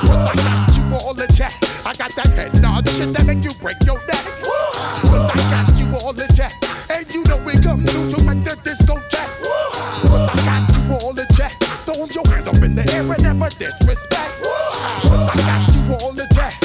But 0.08 0.32
I 0.32 0.34
got 0.40 0.72
you 0.80 0.84
all 0.96 1.20
in 1.20 1.28
check. 1.36 1.52
I 1.84 1.92
got 2.00 2.16
that 2.16 2.32
head 2.40 2.56
nod 2.62 2.88
shit 2.88 3.12
that 3.12 3.28
make 3.28 3.44
you 3.44 3.52
break 3.60 3.76
your 3.84 4.00
neck. 4.08 4.24
But 5.12 5.28
I 5.28 5.36
got 5.52 5.76
you 5.76 5.92
all 6.00 6.16
in 6.16 6.32
check. 6.32 6.56
And 6.88 7.04
you 7.12 7.28
know 7.28 7.36
we 7.44 7.60
come 7.60 7.84
new 7.84 8.08
to 8.08 8.18
wreck 8.24 8.40
the 8.48 8.56
discotheque. 8.64 9.28
But 10.08 10.32
I 10.32 10.36
got 10.48 10.64
you 10.72 10.96
all 10.96 11.12
in 11.20 11.28
check. 11.36 11.52
Throw 11.84 12.08
your 12.16 12.24
hands 12.32 12.48
up 12.48 12.64
in 12.64 12.80
the 12.80 12.84
air 12.96 13.04
and 13.04 13.24
never 13.28 13.52
disrespect. 13.52 14.32
But 15.04 15.28
I 15.28 15.36
got 15.44 15.68
you 15.76 15.84
all 16.00 16.16
in 16.16 16.32
check. 16.32 16.56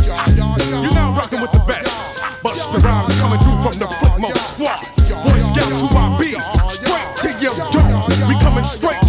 You're 0.00 0.96
now 0.96 1.12
rocking 1.12 1.44
with 1.44 1.52
the 1.52 1.60
best. 1.68 2.24
Busta 2.40 2.80
Rhymes 2.80 3.12
coming 3.20 3.40
through 3.44 3.60
from 3.60 3.76
the 3.76 3.88
Flipmode 4.00 4.40
squad. 4.40 4.80
Boy 5.28 5.38
Scouts 5.44 5.84
who 5.84 5.92
I 5.92 6.08
be. 6.16 6.40
Straight 6.72 7.04
to 7.20 7.28
your 7.36 7.52
dome. 7.68 8.08
We 8.26 8.34
coming 8.40 8.64
straight 8.64 8.80
to 8.80 8.88
your 8.88 8.96
dome. 8.96 8.99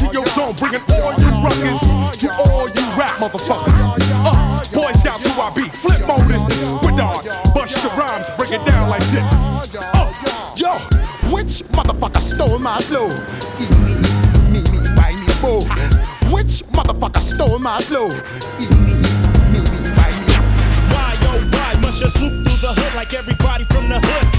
Bringing 0.62 0.82
all 0.94 1.12
you 1.18 1.28
ruckus 1.42 2.18
to 2.18 2.30
all 2.38 2.70
you 2.70 2.86
rap 2.94 3.18
motherfuckers. 3.18 3.98
Uh, 4.24 4.62
Boy 4.72 4.92
Scouts 4.92 5.26
who 5.26 5.42
I 5.42 5.52
be. 5.56 5.68
Flip 5.70 5.98
is 6.30 6.46
the 6.46 6.54
squid 6.54 6.98
dog. 6.98 7.26
Busta 7.50 7.90
Rhymes. 7.98 8.28
Break 8.38 8.52
it 8.52 8.64
down 8.64 8.88
like 8.88 9.02
this. 9.06 9.76
Uh, 9.76 10.14
yo, 10.56 10.74
which 11.34 11.66
motherfucker 11.74 12.22
stole 12.22 12.60
my 12.60 12.78
flow? 12.78 13.10
Eeny, 13.58 13.98
meeny, 14.54 14.88
miny, 14.94 15.26
mo. 15.42 15.62
Which 16.30 16.62
motherfucker 16.70 17.22
stole 17.22 17.58
my 17.58 17.80
flow? 17.80 18.06
Eeny, 18.62 19.02
meeny, 19.50 19.90
miny, 19.98 20.38
Why, 20.94 21.18
oh, 21.26 21.50
why 21.52 21.82
must 21.82 22.02
you 22.02 22.10
swoop 22.10 22.46
through 22.46 22.62
the 22.62 22.74
hood 22.78 22.96
like 22.96 23.16
everybody 23.16 23.64
from 23.64 23.90
the 23.90 24.00
hood? 24.00 24.31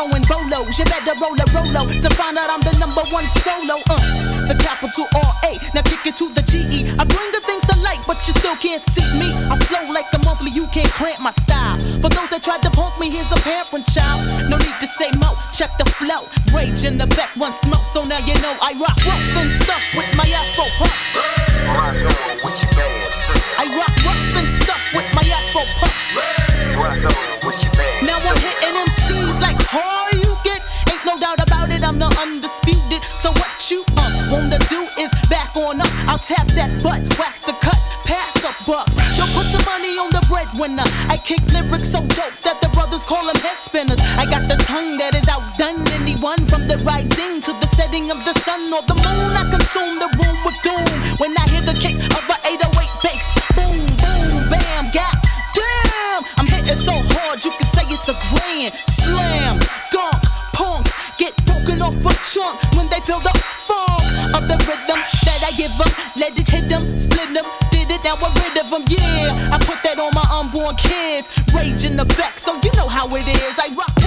going 0.00 0.24
bolos. 0.24 0.78
You 0.80 0.88
better 0.88 1.12
roll 1.20 1.36
a 1.36 1.46
rollo 1.52 1.84
to 1.84 2.08
find 2.16 2.40
out 2.40 2.48
I'm 2.48 2.64
the 2.64 2.72
number 2.80 3.04
one 3.12 3.28
solo. 3.44 3.84
Uh, 3.92 4.00
the 4.48 4.56
capital 4.56 5.04
R 5.12 5.32
A. 5.44 5.52
Now 5.76 5.84
kick 5.84 6.08
it 6.08 6.16
to 6.16 6.32
the 6.32 6.40
G 6.48 6.64
E. 6.72 6.88
I 6.96 7.04
bring 7.04 7.28
the 7.36 7.44
things 7.44 7.60
to 7.68 7.76
light, 7.84 8.00
but 8.08 8.16
you 8.24 8.32
still 8.32 8.56
can't 8.56 8.80
see 8.96 9.04
me. 9.20 9.28
I 9.52 9.60
flow 9.68 9.84
like 9.92 10.08
the 10.10 10.20
monthly. 10.24 10.50
You 10.56 10.64
can't 10.72 10.88
cramp 10.96 11.20
my 11.20 11.32
style. 11.44 11.76
For 12.00 12.08
those 12.08 12.30
that 12.32 12.40
tried 12.40 12.64
to 12.64 12.70
punk 12.72 12.96
me, 12.96 13.12
here's 13.12 13.28
a 13.28 13.40
pamphlet, 13.44 13.84
child. 13.92 14.24
No 14.48 14.56
need 14.56 14.78
to 14.80 14.88
say 14.96 15.12
mo. 15.20 15.36
Check 15.52 15.76
the 15.76 15.84
flow. 16.00 16.24
Rage 16.56 16.88
in 16.88 16.96
the 16.96 17.06
back, 17.18 17.36
one 17.36 17.52
smoke. 17.60 17.84
So 17.84 18.00
now 18.08 18.18
you 18.24 18.34
know 18.40 18.56
I 18.64 18.72
rock 18.80 18.96
rough 19.04 19.36
and 19.36 19.52
stuff 19.52 19.82
with 19.92 20.08
my 20.16 20.26
Tap 36.30 36.46
that 36.54 36.70
butt, 36.78 37.02
wax 37.18 37.42
the 37.42 37.50
cuts, 37.58 37.90
pass 38.06 38.30
the 38.38 38.54
bucks. 38.62 38.94
Yo, 39.18 39.26
put 39.34 39.50
your 39.50 39.66
money 39.66 39.98
on 39.98 40.14
the 40.14 40.22
breadwinner. 40.30 40.86
I 41.10 41.18
kick 41.18 41.42
lyrics 41.50 41.90
so 41.90 42.06
dope 42.14 42.38
that 42.46 42.62
the 42.62 42.70
brothers 42.70 43.02
call 43.02 43.26
them 43.26 43.34
head 43.42 43.58
spinners. 43.58 43.98
I 44.14 44.30
got 44.30 44.46
the 44.46 44.54
tongue 44.62 44.94
that 45.02 45.18
is 45.18 45.26
outdone 45.26 45.82
anyone 45.98 46.38
from 46.46 46.70
the 46.70 46.78
rising 46.86 47.42
to 47.42 47.50
the 47.58 47.66
setting 47.74 48.14
of 48.14 48.22
the 48.22 48.30
sun 48.46 48.62
or 48.70 48.78
the 48.86 48.94
moon. 48.94 49.30
I 49.34 49.42
consume 49.50 49.98
the 49.98 50.06
room 50.22 50.38
with 50.46 50.54
doom 50.62 50.86
when 51.18 51.34
I 51.34 51.50
hear 51.50 51.66
the 51.66 51.74
kick 51.74 51.98
of 51.98 52.22
a 52.22 52.38
808 52.46 52.78
bass. 53.02 53.26
Boom, 53.58 53.82
boom, 53.98 54.30
bam, 54.54 54.86
god 54.94 55.18
damn. 55.58 56.22
I'm 56.38 56.46
hitting 56.46 56.78
so 56.78 56.94
hard 56.94 57.42
you 57.42 57.50
can 57.58 57.66
say 57.74 57.90
it's 57.90 58.06
a 58.06 58.14
grand 58.30 58.70
slam. 58.86 59.58
Dunk, 59.90 60.22
punk, 60.54 60.86
get 61.18 61.34
broken 61.42 61.82
off 61.82 61.98
a 62.06 62.14
chunk. 62.22 62.69
on 70.70 70.76
kids, 70.76 71.28
raging 71.54 71.98
effects. 71.98 72.42
So 72.44 72.54
you 72.62 72.70
know 72.76 72.88
how 72.88 73.06
it 73.16 73.26
is. 73.26 73.58
I 73.58 73.74
rock 73.74 73.99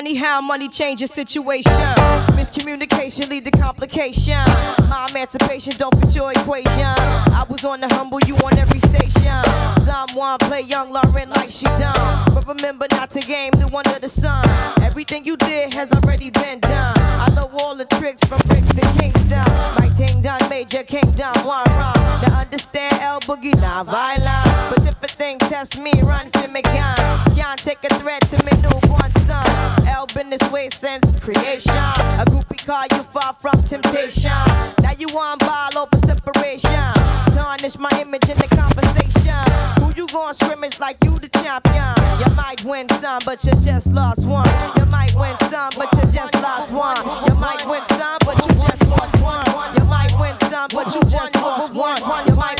Funny 0.00 0.14
how 0.14 0.40
money 0.40 0.66
changes 0.66 1.10
situation. 1.10 1.70
Miscommunication 2.32 3.28
lead 3.28 3.44
to 3.44 3.50
complication. 3.50 4.40
My 4.88 5.06
emancipation 5.10 5.74
don't 5.76 5.94
fit 6.00 6.16
your 6.16 6.32
equation. 6.32 6.88
I 7.36 7.44
was 7.50 7.66
on 7.66 7.82
the 7.82 7.88
humble, 7.94 8.18
you 8.20 8.34
on 8.36 8.56
every 8.56 8.80
station. 8.80 9.44
Someone 9.84 10.38
play 10.38 10.62
young 10.62 10.90
Lauryn 10.90 11.28
like 11.28 11.50
she 11.50 11.66
done. 11.76 12.32
But 12.32 12.46
remember 12.48 12.86
not 12.92 13.10
to 13.10 13.20
game 13.20 13.52
new 13.58 13.68
under 13.76 13.98
the 14.00 14.08
sun. 14.08 14.42
Everything 14.80 15.26
you 15.26 15.36
did 15.36 15.74
has 15.74 15.92
already 15.92 16.30
been 16.30 16.60
done. 16.60 16.96
I 16.96 17.28
know 17.36 17.50
all 17.60 17.76
the 17.76 17.84
tricks 18.00 18.24
from 18.24 18.40
bricks 18.46 18.70
to 18.70 18.80
Kingston. 18.98 19.44
My 19.76 19.90
ting 19.94 20.22
done, 20.22 20.40
major 20.48 20.82
king 20.82 21.10
done, 21.10 21.36
one 21.44 21.68
run. 21.76 22.00
Now 22.24 22.40
understand 22.40 22.94
L 23.02 23.20
Boogie, 23.20 23.54
not 23.60 23.84
violent. 23.84 24.48
But 24.72 24.88
if 24.88 25.02
a 25.04 25.08
thing 25.08 25.38
test 25.40 25.78
me, 25.78 25.92
run 26.00 26.26
for 26.30 26.48
me 26.48 26.62
gun. 26.62 26.96
Can't 27.36 27.60
take 27.62 27.84
a 27.84 27.94
threat 27.96 28.22
to 28.28 28.42
me. 28.46 28.52
L 28.64 28.89
been 30.20 30.28
this 30.28 30.50
way 30.52 30.68
since 30.68 31.18
creation. 31.20 31.72
A 32.20 32.24
groupie 32.28 32.60
call 32.66 32.84
you 32.92 33.02
far 33.04 33.32
from 33.32 33.62
temptation. 33.62 34.30
Now 34.82 34.92
you 34.98 35.08
on 35.08 35.38
ball 35.38 35.72
over 35.78 35.96
separation. 36.06 36.92
Tarnish 37.32 37.78
my 37.78 37.88
image 38.02 38.28
in 38.28 38.36
the 38.36 38.48
conversation. 38.52 39.40
Who 39.80 39.88
you 39.96 40.06
gon' 40.08 40.34
scrimmage 40.34 40.78
like 40.78 40.98
you 41.04 41.18
the 41.18 41.28
champion? 41.40 41.94
You 42.20 42.28
might 42.36 42.62
win 42.64 42.86
some, 43.00 43.22
but 43.24 43.42
you 43.46 43.52
just 43.64 43.86
lost 43.86 44.26
one. 44.26 44.48
You 44.76 44.84
might 44.86 45.14
win 45.16 45.36
some, 45.48 45.72
but 45.78 45.88
you 45.96 46.04
just 46.12 46.34
lost 46.34 46.70
one. 46.70 47.00
You 47.24 47.34
might 47.40 47.64
win 47.64 47.84
some, 47.96 48.18
but 48.26 48.36
you 48.44 48.52
just 48.60 48.84
lost 48.92 49.16
one. 49.24 49.48
You 49.76 49.84
might 49.88 50.12
win 50.20 50.36
some, 50.50 50.68
but 50.74 50.94
you 50.94 51.00
just 51.08 51.34
lost 51.36 51.72
one. 51.72 51.96
You 52.28 52.36
might 52.36 52.59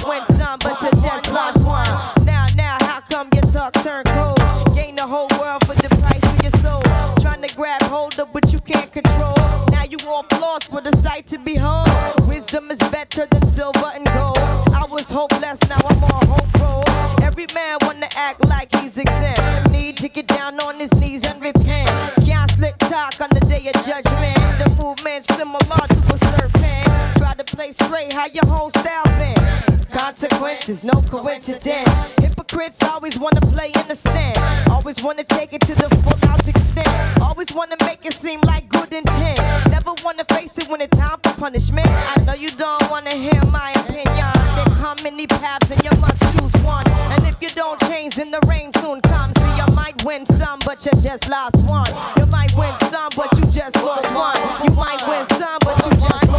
to 11.30 11.38
behold. 11.38 11.86
Wisdom 12.26 12.72
is 12.72 12.78
better 12.90 13.24
than 13.24 13.46
silver 13.46 13.92
and 13.94 14.04
gold. 14.06 14.36
I 14.74 14.84
was 14.90 15.08
hopeless, 15.08 15.60
now 15.68 15.78
I'm 15.88 16.02
on 16.02 16.26
hope 16.26 16.54
roll. 16.58 16.82
Every 17.22 17.46
man 17.54 17.78
wanna 17.82 18.08
act 18.16 18.44
like 18.48 18.74
he's 18.74 18.98
exempt. 18.98 19.70
Need 19.70 19.96
to 19.98 20.08
get 20.08 20.26
down 20.26 20.58
on 20.58 20.80
his 20.80 20.92
knees 20.94 21.24
and 21.24 21.40
repent. 21.40 21.88
Can't 22.26 22.50
slick 22.50 22.76
talk 22.78 23.20
on 23.20 23.28
the 23.30 23.46
day 23.46 23.62
of 23.68 23.74
judgment. 23.86 24.38
The 24.58 24.74
movement's 24.76 25.32
similar 25.36 25.60
to 25.60 26.00
a 26.14 26.18
serpent. 26.18 27.16
Try 27.18 27.34
to 27.34 27.44
play 27.44 27.70
straight, 27.70 28.12
how 28.12 28.26
your 28.26 28.46
whole 28.46 28.70
style 28.70 29.04
been. 29.20 29.86
Consequences, 29.92 30.82
no 30.82 31.00
coincidence. 31.02 32.18
Hypocrites 32.50 32.82
always 32.82 33.18
wanna 33.18 33.40
play 33.40 33.70
innocent. 33.76 34.36
Always 34.70 35.02
wanna 35.04 35.22
take 35.22 35.52
it 35.52 35.60
to 35.62 35.74
the 35.74 35.88
full 36.02 36.30
out 36.30 36.48
extent. 36.48 36.88
Always 37.20 37.52
wanna 37.54 37.76
make 37.82 38.04
it 38.04 38.12
seem 38.12 38.40
like 38.40 38.68
good 38.68 38.92
intent. 38.92 39.38
Never 39.70 39.92
wanna 40.04 40.24
face 40.24 40.58
it 40.58 40.68
when 40.68 40.80
it's 40.80 40.96
time 40.98 41.18
for 41.22 41.32
punishment. 41.38 41.86
I 41.86 42.24
know 42.24 42.34
you 42.34 42.50
don't 42.50 42.90
wanna 42.90 43.10
hear 43.10 43.40
my 43.46 43.70
opinion. 43.86 44.32
There 44.56 44.74
come 44.82 44.98
many 45.04 45.28
paths 45.28 45.70
and 45.70 45.82
you 45.84 45.92
must 46.00 46.22
choose 46.32 46.52
one. 46.64 46.86
And 47.14 47.24
if 47.24 47.36
you 47.40 47.50
don't 47.50 47.78
change, 47.86 48.16
then 48.16 48.32
the 48.32 48.40
rain 48.48 48.72
soon 48.80 49.00
comes. 49.02 49.40
See, 49.40 49.54
you 49.56 49.72
might 49.72 50.04
win 50.04 50.26
some, 50.26 50.58
but 50.66 50.84
you 50.84 50.92
just 51.00 51.28
lost 51.28 51.56
one. 51.58 51.92
You 52.16 52.26
might 52.26 52.52
win 52.56 52.74
some, 52.90 53.10
but 53.16 53.30
you 53.38 53.44
just 53.52 53.76
lost 53.76 54.10
one. 54.10 54.38
You 54.64 54.72
might 54.74 55.02
win 55.06 55.24
some, 55.38 55.58
but 55.62 55.78
you 55.86 55.92
just 56.08 56.29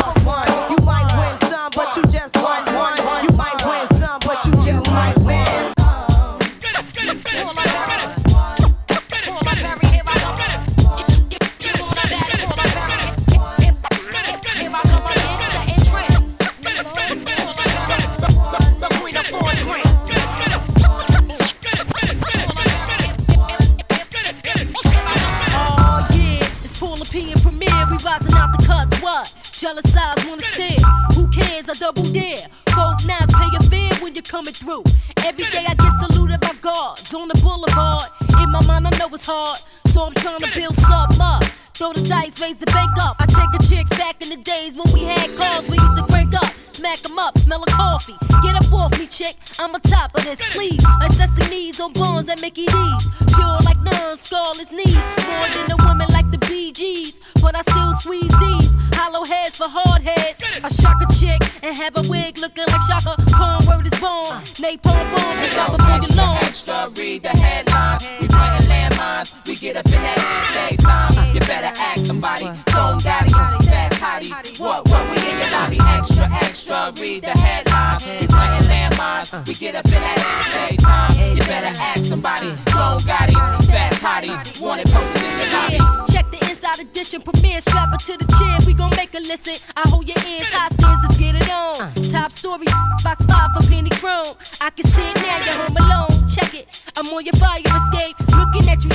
double 31.94 32.10
dare. 32.12 32.48
Folk 32.72 32.98
knives 33.06 33.34
pay 33.36 33.50
your 33.52 33.64
fare 33.64 34.04
when 34.04 34.16
you're 34.16 34.24
coming 34.24 34.54
through. 34.54 34.84
Every 35.26 35.46
day 35.46 35.66
I 35.68 35.76
get 35.76 35.92
saluted 36.00 36.39
by 36.39 36.54
guards 36.62 37.14
on 37.14 37.28
the 37.28 37.36
boulevard. 37.44 38.08
In 38.42 38.50
my 38.50 38.62
mind, 38.66 38.88
I 38.88 38.92
know 38.98 39.10
it's 39.14 39.26
hard, 39.26 39.58
so 39.88 40.06
I'm 40.06 40.14
trying 40.14 40.39
to 40.39 40.52
build 40.56 40.76
something 40.76 41.22
up. 41.22 41.44
Throw 41.76 41.94
the 41.94 42.08
dice, 42.08 42.42
raise 42.42 42.60
the 42.60 42.68
bank 42.68 42.92
up. 43.02 43.18
I 43.20 43.26
take 43.26 43.52
a 43.58 43.62
chicks 43.64 43.98
back 43.98 44.22
in 44.22 44.30
the 44.30 44.38
days 44.38 44.76
when 44.76 44.88
we 44.94 45.04
had 45.04 45.28
cars 45.38 45.68
we 45.68 45.78
used 45.78 45.98
to 45.98 46.04
crank 46.08 46.34
up. 46.36 46.52
Smack 46.74 47.06
'em 47.06 47.20
up, 47.20 47.38
smell 47.38 47.62
of 47.62 47.70
coffee. 47.70 48.16
Get 48.42 48.56
up 48.56 48.74
off 48.74 48.98
me, 49.00 49.06
chick. 49.08 49.36
I'm 49.60 49.74
on 49.76 49.82
top 49.82 50.16
of 50.16 50.24
this, 50.24 50.40
please. 50.54 50.84
Like 51.00 51.12
sesames 51.12 51.80
on 51.80 51.94
bones 51.94 52.30
at 52.30 52.42
Mickey 52.42 52.66
D's. 52.66 53.04
Pure 53.36 53.60
like 53.66 53.80
none, 53.82 54.18
scarless 54.18 54.72
knees. 54.72 54.96
More 55.28 55.48
than 55.56 55.72
a 55.72 55.78
woman 55.88 56.08
like 56.10 56.30
the 56.32 56.38
Bee 56.50 56.72
Gees. 56.72 57.20
But 57.42 57.56
I 57.56 57.62
still 57.62 57.94
squeeze 57.96 58.36
these. 58.40 58.72
Hollow 58.96 59.26
heads 59.26 59.58
for 59.58 59.68
hard 59.68 60.02
heads. 60.02 60.38
I 60.64 60.70
shock 60.70 60.98
a 61.02 61.08
chick 61.20 61.42
and 61.64 61.76
have 61.76 61.94
a 61.98 62.04
wig 62.10 62.38
looking 62.40 62.66
like 62.68 62.84
Shaka. 62.88 63.14
Corn 63.36 63.62
word 63.68 63.86
is 63.92 64.00
born. 64.00 64.42
Napalm 64.62 65.06
bomb, 65.14 65.36
pick 65.42 65.58
up 65.58 65.74
a 65.74 65.78
boogie 65.78 66.16
long. 66.18 66.38
Extra, 66.38 66.90
read 66.98 67.24
the 67.24 67.34
headlines. 67.36 68.10
We 68.20 68.28
planting 68.28 68.70
landmines. 68.70 69.30
We 69.48 69.56
get 69.56 69.76
up 69.78 69.86
in 69.86 70.02
that 70.06 70.18
ass 70.18 70.56
every 70.56 70.78
time. 70.78 71.14
You 71.34 71.42
better 71.42 71.74
ask 71.90 72.06
somebody. 72.06 72.46
Phone 72.74 72.98
daddies, 73.00 73.36
fast 73.68 74.02
hotties. 74.02 74.62
What, 74.62 74.88
what, 74.90 75.04
we 75.10 75.18
in 75.18 75.36
your 75.42 75.52
lobby. 75.52 75.78
Extra, 75.98 76.26
extra, 76.46 76.61
read 76.70 77.24
the 77.24 77.32
headlines. 77.32 78.07
We 78.07 78.28
planting 78.28 78.70
landmines. 78.70 79.47
We 79.47 79.53
get 79.53 79.76
up 79.76 79.86
in 79.86 80.01
that 80.01 80.20
ass 80.20 80.55
every 80.55 80.78
time. 80.78 81.12
You 81.36 81.43
better 81.43 81.74
ask 81.82 82.05
somebody. 82.05 82.51
Phone 82.70 82.99
daddies, 83.05 83.38
fast 83.70 84.01
hotties. 84.01 84.62
Wanted 84.62 84.88
posters 84.91 85.24
in 85.24 85.39
your 85.39 85.49
lobby. 85.53 86.12
Check 86.12 86.26
the 86.30 86.39
inside 86.49 86.80
edition, 86.80 87.22
premiere, 87.22 87.62
strap 87.62 87.89
her 87.89 87.97
to 87.97 88.18
the 88.18 88.28
chair. 88.38 88.57
We 88.68 88.74
gon' 88.74 88.91
make 88.95 89.14
a 89.14 89.20
listen. 89.20 89.57
I 89.76 89.88
hold 89.89 90.07
your 90.07 90.18
ears, 90.28 90.51
high 90.53 90.70
stands, 90.70 91.01
let's 91.03 91.18
get 91.18 91.36
it 91.36 91.49
on. 91.49 91.93
Top 92.12 92.32
story, 92.32 92.66
box 93.03 93.26
five 93.26 93.49
for 93.55 93.64
penny 93.70 93.89
chrome. 93.89 94.36
I 94.62 94.70
can 94.70 94.86
see 94.86 95.07
it 95.07 95.18
now, 95.22 95.38
you're 95.45 95.57
home 95.66 95.78
alone. 95.78 96.14
Check 96.30 96.53
it, 96.53 96.86
I'm 96.97 97.07
on 97.07 97.26
your 97.26 97.36
fire 97.36 97.59
escape. 97.59 97.91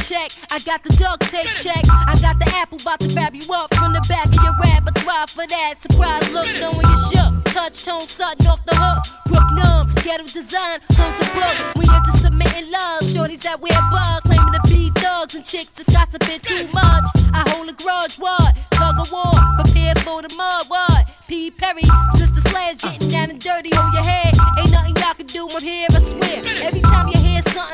Check. 0.04 0.30
I 0.52 0.58
got 0.60 0.82
the 0.82 0.94
duct 1.00 1.22
tape 1.30 1.48
check. 1.62 1.82
I 1.90 2.14
got 2.20 2.38
the 2.38 2.46
apple 2.54 2.78
about 2.80 3.00
to 3.00 3.12
grab 3.14 3.34
you 3.34 3.42
up 3.52 3.74
from 3.74 3.92
the 3.92 4.04
back 4.08 4.26
of 4.26 4.42
your 4.42 4.56
thrive 5.06 5.30
for 5.30 5.46
that 5.46 5.74
surprise 5.78 6.26
look, 6.32 6.50
knowing 6.60 6.82
you 6.82 6.98
shook. 7.10 7.30
Touch 7.54 7.84
tone, 7.84 8.00
sudden 8.00 8.46
off 8.46 8.64
the 8.66 8.74
hook. 8.74 8.98
Brook 9.30 9.46
numb, 9.54 9.94
ghetto 10.02 10.26
design, 10.26 10.82
close 10.90 11.14
the 11.22 11.28
book. 11.30 11.56
We 11.78 11.84
into 11.86 12.12
submitting 12.18 12.70
love. 12.70 13.06
Shorties 13.06 13.42
that 13.46 13.62
wear 13.62 13.78
bug, 13.94 14.26
claiming 14.26 14.54
to 14.58 14.62
be 14.66 14.90
thugs 14.98 15.34
and 15.34 15.44
chicks 15.44 15.72
that 15.78 15.86
gossip 15.94 16.22
a 16.22 16.26
bit 16.26 16.42
too 16.42 16.66
much. 16.74 17.06
I 17.32 17.46
hold 17.54 17.68
a 17.70 17.76
grudge, 17.78 18.18
what? 18.18 18.50
Tug 18.74 18.98
of 18.98 19.10
war, 19.12 19.32
prepare 19.62 19.94
for 20.02 20.22
the 20.22 20.32
mud, 20.34 20.66
what? 20.68 21.06
P. 21.28 21.50
Perry, 21.50 21.86
sister 22.18 22.42
slash 22.50 22.82
getting 22.82 23.08
down 23.08 23.30
and 23.30 23.40
dirty 23.40 23.72
on 23.78 23.92
your 23.94 24.04
head. 24.04 24.34
Ain't 24.58 24.72
nothing 24.72 24.96
y'all 24.96 25.14
can 25.14 25.26
do, 25.26 25.46
I'm 25.46 25.62
here, 25.62 25.86
I 25.90 26.00
swear. 26.02 26.45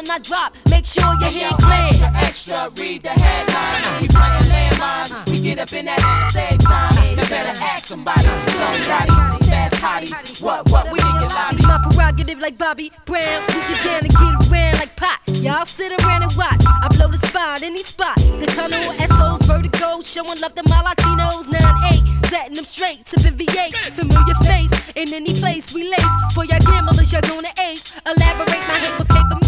Every 0.03 0.11
time 0.11 0.11
you 0.11 0.11
hear 0.11 0.11
something 0.11 0.11
I 0.11 0.19
drop, 0.19 0.57
make 0.71 0.87
sure 0.87 1.15
your 1.21 1.31
yo, 1.31 1.49
head 1.49 1.59
clear. 1.63 2.11
Extra, 2.17 2.55
extra, 2.55 2.83
read 2.83 3.03
the 3.03 3.11
headlines. 3.11 4.01
We 4.01 4.09
planting 4.09 4.51
landmines. 4.51 5.31
We 5.31 5.43
get 5.43 5.59
up 5.59 5.73
in 5.73 5.85
that 5.87 6.01
ass 6.01 6.37
every 6.37 6.59
time. 6.59 6.93
You 7.11 7.17
better 7.17 7.57
ask 7.63 7.87
somebody. 7.87 8.27
Long 8.27 8.79
daddies, 8.83 9.49
fast 9.49 9.75
hotties. 9.83 10.43
What, 10.43 10.71
what, 10.71 10.91
we 10.93 10.99
in 10.99 11.15
your 11.21 11.31
lobby. 11.31 11.57
It's 11.57 11.67
my 11.67 11.79
prerogative 11.83 12.41
like 12.41 12.59
Bobby 12.59 12.93
Brown. 13.07 13.43
We 13.49 13.61
get 13.71 13.83
down 13.85 14.01
and 14.03 14.13
get 14.13 14.35
around 14.51 14.75
like 14.79 14.97
pot. 14.97 15.19
Y'all 15.43 15.67
sit 15.67 15.93
around 15.93 16.23
and 16.23 16.33
watch. 16.37 16.63
I 16.67 16.89
blow 16.97 17.09
the 17.09 17.21
spot, 17.27 17.63
any 17.63 17.83
spot. 17.83 18.17
The 18.17 18.47
tunnel, 18.47 18.83
SOs, 19.07 19.47
vertigo, 19.47 20.03
showing 20.03 20.41
love 20.41 20.55
to 20.55 20.63
my 20.69 20.83
Latinos. 20.83 21.47
9-8, 21.47 22.27
setting 22.27 22.55
them 22.55 22.65
straight, 22.65 23.07
sipping 23.07 23.39
V8. 23.39 23.75
Familiar 23.95 24.35
face 24.47 24.73
in 24.97 25.15
any 25.15 25.33
place 25.39 25.75
we 25.75 25.89
lace. 25.89 26.13
For 26.35 26.45
y'all 26.45 26.59
gamblers, 26.61 27.13
y'all 27.13 27.23
gonna 27.23 27.53
ace. 27.71 27.99
Elaborate 28.07 28.65
my 28.67 28.79
hate 28.79 28.99
with 28.99 29.09
paper 29.09 29.42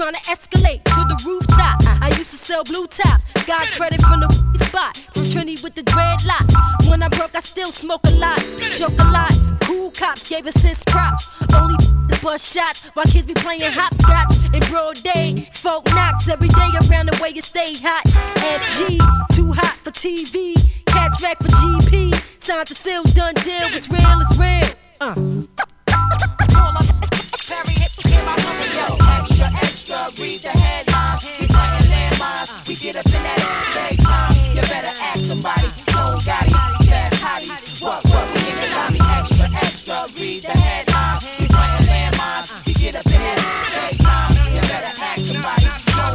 trying 0.00 0.14
to 0.14 0.30
escalate 0.32 0.82
to 0.84 1.00
the 1.12 1.16
rooftop. 1.28 1.76
I 2.00 2.08
used 2.16 2.30
to 2.30 2.36
sell 2.36 2.64
blue 2.64 2.86
tops. 2.86 3.24
Got 3.44 3.68
credit 3.68 4.00
from 4.00 4.20
the 4.20 4.32
spot. 4.64 4.96
From 5.12 5.24
Trinity 5.28 5.60
with 5.62 5.74
the 5.74 5.82
dreadlocks. 5.82 6.88
When 6.88 7.02
I 7.02 7.08
broke, 7.08 7.36
I 7.36 7.40
still 7.40 7.68
smoke 7.68 8.00
a 8.06 8.16
lot. 8.16 8.40
Joke 8.80 8.96
a 8.96 9.10
lot. 9.12 9.32
Cool 9.60 9.90
cops 9.90 10.30
gave 10.30 10.46
us 10.46 10.56
his 10.62 10.82
props. 10.84 11.28
Only 11.54 11.76
bust 12.22 12.56
shots 12.56 12.86
while 12.94 13.04
kids 13.04 13.26
be 13.26 13.34
playing 13.34 13.68
hopscotch 13.76 14.40
in 14.54 14.60
broad 14.72 14.96
day. 15.04 15.46
Folk 15.52 15.84
knocks 15.92 16.28
every 16.30 16.48
day 16.48 16.70
around 16.88 17.12
the 17.12 17.18
way 17.20 17.36
it 17.36 17.44
stay 17.44 17.74
hot. 17.76 18.04
FG, 18.40 18.96
too 19.36 19.52
hot 19.52 19.76
for 19.84 19.90
TV. 19.90 20.56
Catch 20.86 21.20
rack 21.22 21.36
for 21.36 21.52
GP. 21.60 22.14
Signed 22.42 22.66
to 22.68 22.74
seal, 22.74 23.02
done 23.04 23.34
deal. 23.34 23.68
It's 23.68 23.90
real, 23.90 24.20
it's 24.24 24.38
real. 24.40 24.64
Uh. 25.02 25.60
parry 27.50 27.74
it, 27.82 27.92
here 28.06 28.22
I 28.22 28.36
come 28.38 28.62
yo. 28.78 28.86
Extra, 29.18 29.48
extra, 29.66 29.98
read 30.22 30.40
the 30.42 30.54
headlines. 30.54 31.26
We 31.40 31.46
planting 31.50 31.90
landmines, 31.90 32.50
we 32.68 32.74
get 32.78 32.94
up 32.96 33.06
in 33.06 33.22
that 33.26 33.40
ass 33.50 33.76
every 33.76 33.96
time. 33.98 34.34
You 34.54 34.62
better 34.62 34.94
ask 35.10 35.20
somebody, 35.20 35.68
clone 35.90 36.18
Gotti's, 36.22 36.88
fast 36.88 37.18
hotties. 37.22 37.82
What, 37.82 38.04
what, 38.06 38.26
we 38.30 38.38
nigga 38.46 38.68
got 38.74 38.92
me? 38.94 39.00
Extra, 39.18 39.46
extra, 39.66 39.96
read 40.22 40.42
the 40.44 40.54
headlines. 40.54 41.39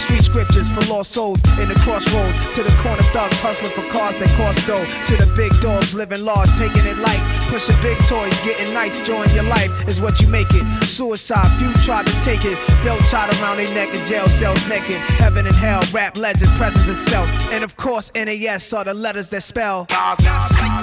Street 0.00 0.22
scriptures 0.22 0.68
for 0.68 0.80
lost 0.92 1.12
souls 1.12 1.40
in 1.58 1.68
the 1.68 1.74
crossroads. 1.76 2.36
To 2.56 2.62
the 2.62 2.74
corner 2.82 3.02
thugs 3.14 3.40
hustling 3.40 3.72
for 3.72 3.82
cars 3.92 4.16
that 4.18 4.30
cost 4.36 4.66
dough. 4.66 4.84
To 5.06 5.14
the 5.16 5.30
big 5.36 5.52
dogs 5.60 5.94
living 5.94 6.24
large, 6.24 6.50
taking 6.56 6.84
it 6.86 6.98
light. 6.98 7.20
Pushing 7.48 7.76
big 7.82 7.98
toys, 8.06 8.34
getting 8.40 8.72
nice, 8.74 9.02
join 9.02 9.28
your 9.30 9.44
life 9.44 9.70
is 9.88 10.00
what 10.00 10.20
you 10.20 10.28
make 10.28 10.48
it. 10.50 10.64
Suicide, 10.84 11.48
few 11.58 11.72
tried 11.84 12.06
to 12.06 12.14
take 12.22 12.44
it. 12.44 12.58
Belt 12.84 13.00
tied 13.08 13.32
around 13.40 13.58
their 13.58 13.72
neck 13.74 13.94
in 13.94 14.04
jail 14.04 14.28
cells 14.28 14.66
naked. 14.68 14.98
Heaven 15.22 15.46
and 15.46 15.56
hell, 15.56 15.82
rap 15.92 16.16
legend, 16.16 16.50
presence 16.56 16.88
is 16.88 17.02
felt. 17.02 17.28
And 17.52 17.64
of 17.64 17.76
course, 17.76 18.10
NAS 18.14 18.72
are 18.72 18.84
the 18.84 18.94
letters 18.94 19.30
that 19.30 19.42
spell. 19.42 19.86
Like 19.90 20.18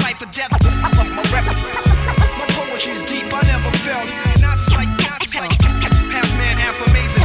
life 0.03 0.21
or 0.21 0.31
death. 0.31 0.51
My 0.51 1.23
rap, 1.33 1.45
my 1.45 2.45
poetry's 2.49 3.01
deep. 3.01 3.31
I 3.33 3.41
never 3.47 3.71
felt. 3.77 4.09
Is 4.55 4.73
like, 4.73 4.87
is 5.21 5.35
like 5.35 5.51
half 6.11 6.37
man, 6.37 6.57
half 6.57 6.79
amazing. 6.87 7.24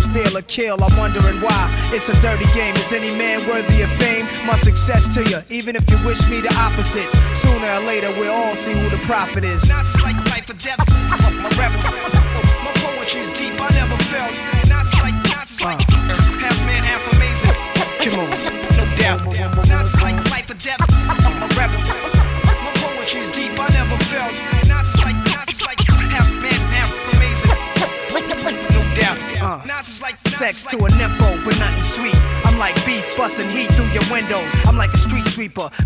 steal, 0.01 0.37
or 0.37 0.41
kill, 0.43 0.83
I'm 0.83 0.97
wondering 0.97 1.39
why. 1.41 1.69
It's 1.93 2.09
a 2.09 2.15
dirty 2.21 2.45
game. 2.53 2.75
Is 2.75 2.91
any 2.91 3.15
man 3.17 3.39
worthy 3.47 3.81
of 3.81 3.89
fame? 4.01 4.25
My 4.45 4.55
success 4.55 5.13
to 5.15 5.23
you, 5.29 5.39
even 5.49 5.75
if 5.75 5.89
you 5.89 5.97
wish 6.05 6.27
me 6.29 6.41
the 6.41 6.53
opposite. 6.59 7.09
Sooner 7.35 7.67
or 7.67 7.81
later, 7.81 8.11
we'll 8.19 8.33
all 8.33 8.55
see 8.55 8.73
who 8.73 8.89
the 8.89 9.01
prophet 9.05 9.43
is. 9.43 9.63
Is 9.63 10.01
like 10.03 10.40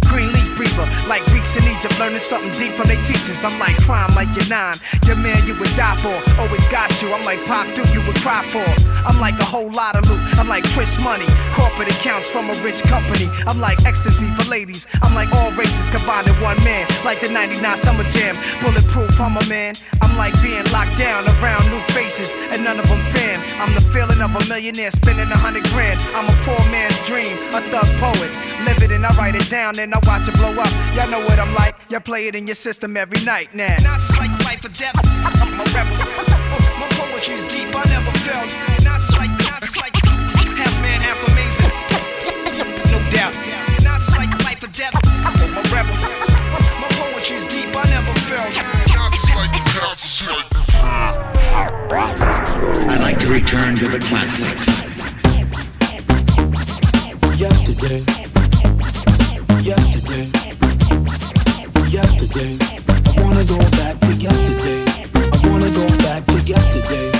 green 0.10 0.35
Like 1.08 1.24
Greeks 1.32 1.56
in 1.56 1.64
Egypt, 1.64 2.00
learning 2.00 2.20
something 2.20 2.52
deep 2.60 2.74
from 2.74 2.88
their 2.88 3.02
teachers. 3.04 3.44
I'm 3.46 3.58
like 3.60 3.78
crime, 3.84 4.12
like 4.16 4.34
your 4.36 4.48
nine. 4.50 4.76
Your 5.06 5.16
man 5.16 5.40
you 5.48 5.56
would 5.56 5.74
die 5.76 5.96
for, 5.98 6.16
always 6.42 6.66
got 6.70 6.90
you. 7.02 7.14
I'm 7.14 7.24
like 7.24 7.44
Pop 7.46 7.68
Duke, 7.76 7.88
you 7.94 8.02
would 8.06 8.18
cry 8.18 8.44
for. 8.50 8.66
I'm 9.06 9.20
like 9.20 9.40
a 9.40 9.46
whole 9.46 9.72
lot 9.72 9.96
of 9.96 10.10
loot. 10.10 10.20
I'm 10.40 10.48
like 10.48 10.66
Chris 10.74 11.00
Money, 11.04 11.28
corporate 11.54 11.90
accounts 11.90 12.30
from 12.30 12.50
a 12.50 12.56
rich 12.66 12.82
company. 12.84 13.30
I'm 13.48 13.60
like 13.60 13.86
ecstasy 13.86 14.28
for 14.36 14.50
ladies. 14.50 14.88
I'm 15.04 15.14
like 15.14 15.32
all 15.32 15.52
races 15.54 15.88
combined 15.88 16.28
in 16.28 16.36
one 16.42 16.58
man. 16.64 16.88
Like 17.06 17.22
the 17.22 17.30
99 17.30 17.78
Summer 17.78 18.04
Jam, 18.10 18.36
bulletproof, 18.62 19.20
I'm 19.22 19.38
a 19.38 19.46
man. 19.48 19.76
I'm 20.02 20.18
like 20.18 20.34
being 20.42 20.66
locked 20.72 20.98
down 20.98 21.24
around 21.40 21.70
new 21.70 21.80
faces, 21.94 22.34
and 22.52 22.64
none 22.64 22.80
of 22.80 22.88
them 22.90 23.02
fan. 23.14 23.40
I'm 23.60 23.74
the 23.74 23.82
feeling 23.82 24.22
of 24.22 24.36
a 24.36 24.42
millionaire 24.50 24.92
spending 24.92 25.30
a 25.30 25.38
hundred 25.38 25.66
grand. 25.70 26.02
I'm 26.18 26.26
a 26.26 26.36
poor 26.44 26.60
man's 26.72 26.98
dream, 27.06 27.38
a 27.54 27.62
thug 27.70 27.88
poet. 28.02 28.32
Live 28.66 28.82
it 28.82 28.92
and 28.92 29.06
I 29.06 29.14
write 29.18 29.36
it 29.36 29.50
down, 29.50 29.78
and 29.80 29.94
I 29.94 30.00
watch 30.08 30.28
it 30.28 30.36
blow 30.36 30.54
up. 30.58 30.65
Y'all 30.96 31.10
know 31.10 31.24
what 31.26 31.40
I'm 31.40 31.54
like. 31.54 31.76
Y'all 31.90 32.00
play 32.00 32.28
it 32.28 32.36
in 32.36 32.48
your 32.48 32.56
system 32.56 32.98
every 32.98 33.24
night 33.26 33.54
now. 33.54 33.76
Nas 33.84 34.10
is 34.10 34.18
like 34.18 34.32
life 34.46 34.64
or 34.66 34.70
death. 34.70 34.96
My 35.58 35.64
rebel. 35.76 35.98
My 36.80 36.88
poetry's 36.98 37.44
deep. 37.44 37.70
I 37.76 37.84
never 37.90 38.12
felt. 38.26 38.50
Nas 38.84 39.16
like, 39.18 39.32
Nas 39.46 39.78
like 39.78 39.96
half 40.56 40.76
man, 40.82 41.00
half 41.02 41.20
amazing. 41.30 41.72
No 42.92 43.00
doubt. 43.12 43.34
Nas 43.84 44.16
like 44.18 44.32
life 44.46 44.64
or 44.64 44.72
death. 44.74 44.96
My 45.24 45.62
rebel. 45.74 45.96
My 46.82 46.90
poetry's 46.98 47.44
deep. 47.44 47.70
I 47.76 47.86
never 47.90 48.14
felt. 48.26 48.56
Nas 48.94 49.36
like, 49.36 49.54
Nas 49.76 50.28
like. 50.28 50.56
I 52.88 52.98
like 53.00 53.20
to 53.20 53.28
return 53.28 53.76
to 53.78 53.88
the 53.88 54.00
classics. 54.00 54.66
Yesterday, 57.38 58.04
yesterday, 59.64 60.32
yesterday. 62.26 62.58
I 63.18 63.22
wanna 63.22 63.44
go 63.46 63.58
back 63.58 64.00
to 64.02 64.16
yesterday. 64.16 64.84
I 65.16 65.50
wanna 65.50 65.70
go 65.72 65.88
back 66.00 66.26
to 66.28 66.42
yesterday. 66.42 67.15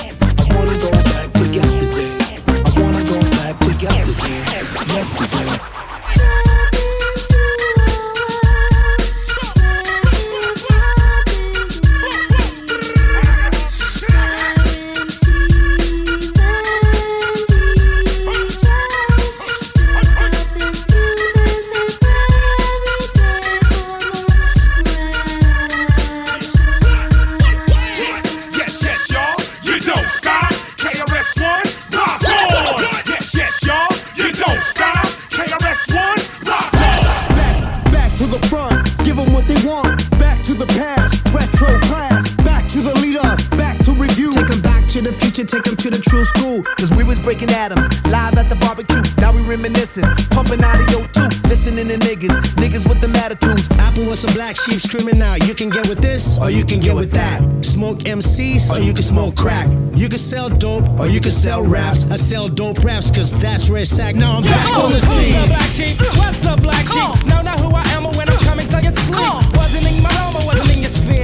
Take 45.56 45.68
'em 45.68 45.76
to 45.78 45.90
the 45.90 46.00
true 46.00 46.26
school. 46.26 46.62
Cause 46.78 46.92
we 46.92 47.04
was 47.04 47.18
breaking 47.20 47.50
atoms, 47.52 47.88
live 48.12 48.38
at 48.38 48.50
the 48.50 48.56
barbecue. 48.56 49.02
Now 49.22 49.32
we 49.32 49.42
reminiscing, 49.42 50.04
pumping 50.32 50.62
out 50.64 50.82
of 50.82 50.90
your 50.92 51.08
too. 51.16 51.30
Listening 51.48 51.88
to 51.88 51.98
niggas, 51.98 52.36
niggas 52.62 52.88
with 52.88 53.00
the 53.02 53.10
attitudes. 53.24 53.70
Apple 53.80 54.06
was 54.06 54.24
a 54.26 54.32
black 54.34 54.56
sheep 54.58 54.82
screaming 54.82 55.22
out. 55.22 55.48
You 55.48 55.54
can 55.56 55.70
get 55.70 55.88
with 55.88 56.00
this, 56.00 56.38
or 56.40 56.50
you 56.50 56.66
can 56.66 56.80
get 56.80 56.96
with 56.96 57.12
that. 57.12 57.42
Smoke 57.62 58.00
MCs, 58.06 58.72
or 58.72 58.80
you 58.80 58.94
can 58.94 59.04
smoke 59.04 59.36
crack. 59.36 59.68
You 59.96 60.10
can 60.10 60.18
sell 60.18 60.50
dope, 60.50 60.88
or 61.00 61.08
you 61.08 61.22
can 61.22 61.32
sell 61.32 61.62
raps. 61.64 62.12
I 62.12 62.18
sell 62.18 62.50
dope 62.50 62.84
raps, 62.84 63.10
cause 63.10 63.32
that's 63.32 63.70
where 63.70 63.82
it's 63.82 63.98
at. 64.00 64.16
Now 64.16 64.38
I'm 64.38 64.44
back 64.44 64.78
on 64.78 64.92
the 64.92 65.00
scene. 65.00 65.48
black 65.48 65.72
sheep? 65.72 65.96
What's 66.18 66.46
up, 66.46 66.62
black 66.62 66.86
sheep? 66.88 67.26
Know 67.26 67.42
not 67.42 67.60
who 67.62 67.70
I 67.74 67.84
am 67.96 68.06
or 68.06 68.14
when 68.18 68.30
I'm 68.30 68.40
coming 68.50 68.68
to 68.68 68.82
your 68.82 68.92
sleep. 68.92 69.56
Wasn't 69.56 69.86
in 69.88 70.04
my 70.04 70.12
home 70.20 70.36
or 70.36 70.46
wasn't 70.46 70.72
in 70.76 70.82
your 70.82 70.92
sphere. 70.92 71.24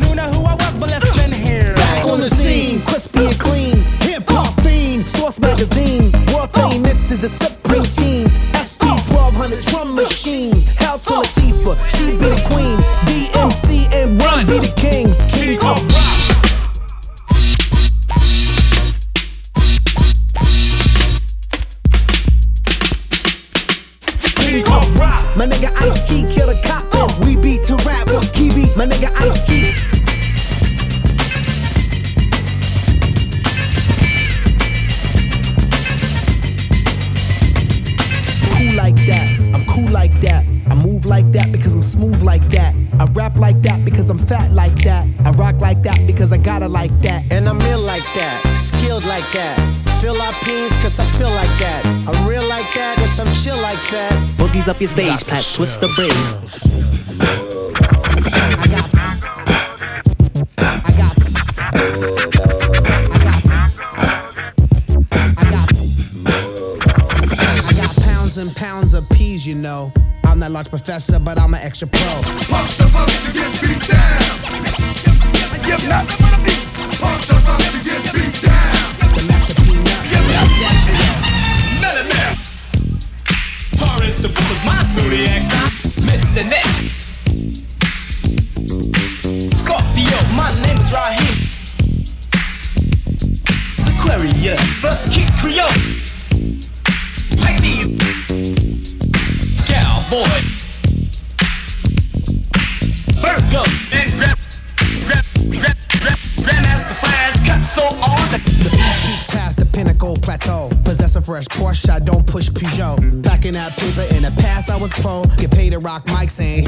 Knew 0.00 0.14
not 0.16 0.34
who 0.34 0.42
I 0.44 0.54
was, 0.54 0.74
but 0.80 0.90
listen 0.90 1.32
here. 1.32 1.74
Back 1.74 2.06
on 2.06 2.18
the 2.20 2.30
scene, 2.30 2.80
crispy 2.82 3.26
and 3.26 3.38
clean. 3.38 3.57
Magazine. 5.58 6.12
World 6.32 6.52
famous 6.52 7.10
is 7.10 7.18
the 7.18 7.28
Supreme 7.28 7.82
Team. 7.82 8.28
SP 8.54 8.86
1200 9.10 9.60
drum 9.62 9.96
machine. 9.96 10.54
out 10.86 11.02
to 11.02 11.18
Latifah. 11.18 11.74
She 11.90 12.12
be 12.12 12.30
the 12.30 12.38
queen. 12.46 12.78
DMC 13.10 13.90
and 13.92 14.22
Run 14.22 14.46
be 14.46 14.60
the 14.60 14.72
kings. 14.78 15.18
King 15.34 15.58
of 15.58 15.82
rock. 15.90 16.38
King 24.38 24.62
of 24.62 25.00
rock. 25.00 25.36
My 25.36 25.46
nigga 25.46 25.74
Ice 25.82 26.08
T 26.08 26.22
kill 26.32 26.50
a 26.50 26.62
cop. 26.62 26.84
and 26.94 27.26
We 27.26 27.34
beat 27.34 27.64
to 27.64 27.74
rap 27.82 28.06
with 28.06 28.32
key 28.32 28.50
beat. 28.54 28.76
My 28.76 28.86
nigga 28.86 29.10
Ice 29.26 29.44
T. 29.44 29.67
like 41.22 41.32
that 41.32 41.50
because 41.50 41.74
I'm 41.74 41.82
smooth 41.82 42.22
like 42.22 42.48
that. 42.50 42.76
I 43.00 43.04
rap 43.06 43.34
like 43.34 43.60
that 43.62 43.84
because 43.84 44.08
I'm 44.08 44.18
fat 44.18 44.52
like 44.52 44.76
that. 44.84 45.04
I 45.24 45.32
rock 45.32 45.56
like 45.56 45.82
that 45.82 46.06
because 46.06 46.32
I 46.32 46.36
got 46.36 46.62
it 46.62 46.68
like 46.68 46.96
that. 47.00 47.24
And 47.32 47.48
I'm 47.48 47.60
ill 47.62 47.80
like 47.80 48.04
that, 48.14 48.54
skilled 48.56 49.04
like 49.04 49.28
that. 49.32 49.56
Philippines, 50.00 50.76
cause 50.76 51.00
I 51.00 51.04
feel 51.04 51.30
like 51.30 51.50
that. 51.58 51.84
I'm 52.06 52.24
real 52.28 52.46
like 52.46 52.72
that, 52.74 52.98
cause 52.98 53.18
I'm 53.18 53.32
chill 53.34 53.56
like 53.56 53.82
that. 53.90 54.12
Boogies 54.38 54.68
up 54.68 54.78
your 54.80 54.88
stage, 54.88 55.26
Pat, 55.26 55.42
twist 55.56 55.80
the 55.80 55.88
braids. 55.96 56.34
I 67.66 67.72
got 67.72 67.96
pounds 68.04 68.38
and 68.38 68.54
pounds 68.54 68.94
of 68.94 69.08
peas, 69.10 69.44
you 69.44 69.56
know. 69.56 69.92
I'm 70.38 70.42
that 70.42 70.52
large 70.52 70.68
professor, 70.68 71.18
but 71.18 71.36
I'm 71.36 71.52
an 71.52 71.58
extra 71.64 71.88
pro. 71.88 72.00
Punks 72.46 72.78
about 72.78 73.08
to 73.08 73.32
get 73.32 73.60
beat 73.60 73.88
down. 73.88 74.20
Nothing 75.88 76.16
but 76.20 76.38
a 76.38 76.44
beat. 76.44 77.00
Punks 77.00 77.30
about 77.30 77.60
to 77.60 77.82
get 77.82 78.14
beat 78.14 78.40
down. 78.40 78.47
Was 114.80 114.92
pro. 115.00 115.24
Get 115.38 115.50
paid 115.50 115.72
to 115.72 115.80
rock 115.80 116.04
mics 116.04 116.40
and 116.40 116.64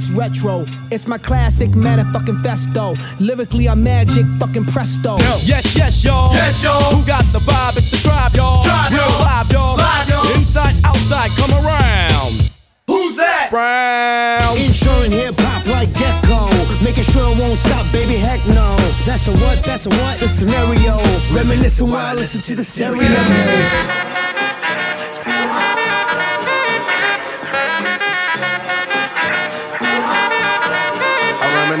it's 0.00 0.10
retro. 0.12 0.64
It's 0.90 1.06
my 1.06 1.18
classic 1.18 1.74
man. 1.74 1.98
fucking 2.12 2.36
festo. 2.36 2.96
Lyrically, 3.20 3.68
I'm 3.68 3.82
magic, 3.84 4.24
fucking 4.38 4.64
presto. 4.64 5.18
Yo. 5.18 5.36
Yes, 5.42 5.76
yes, 5.76 6.02
y'all. 6.02 6.32
Yes, 6.32 6.64
y'all. 6.64 6.96
Who 6.96 7.04
got 7.06 7.24
the 7.32 7.40
vibe? 7.40 7.76
It's 7.76 7.90
the 7.90 7.98
tribe, 7.98 8.34
y'all. 8.34 8.62
Tribe, 8.62 8.92
y'all. 8.92 9.20
live, 9.20 9.52
y'all. 9.52 9.76
Live, 9.76 10.08
y'all. 10.08 10.38
Inside, 10.38 10.74
outside, 10.84 11.30
come 11.36 11.52
around. 11.52 12.50
Who's 12.86 13.16
that? 13.16 13.48
Brown. 13.50 14.56
Ensuring 14.56 15.12
hip 15.12 15.34
hop 15.38 15.66
like 15.66 15.92
gecko. 15.92 16.48
Making 16.82 17.04
sure 17.04 17.32
it 17.32 17.38
won't 17.38 17.58
stop, 17.58 17.84
baby, 17.92 18.16
heck 18.16 18.40
no. 18.48 18.76
That's 19.04 19.26
the 19.26 19.32
what, 19.32 19.62
that's 19.64 19.84
the 19.84 19.90
what, 19.90 20.18
the 20.18 20.28
scenario. 20.28 20.96
Reminiscing 21.36 21.88
while 21.88 22.06
I 22.06 22.14
listen 22.14 22.40
to 22.40 22.54
the 22.56 22.64
stereo. 22.64 24.29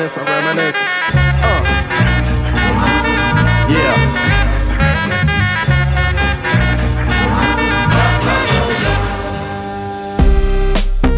Reminisce, 0.00 0.16
I 0.16 0.24
reminisce. 0.24 0.76
Uh. 1.42 1.60
Yeah. 3.70 3.96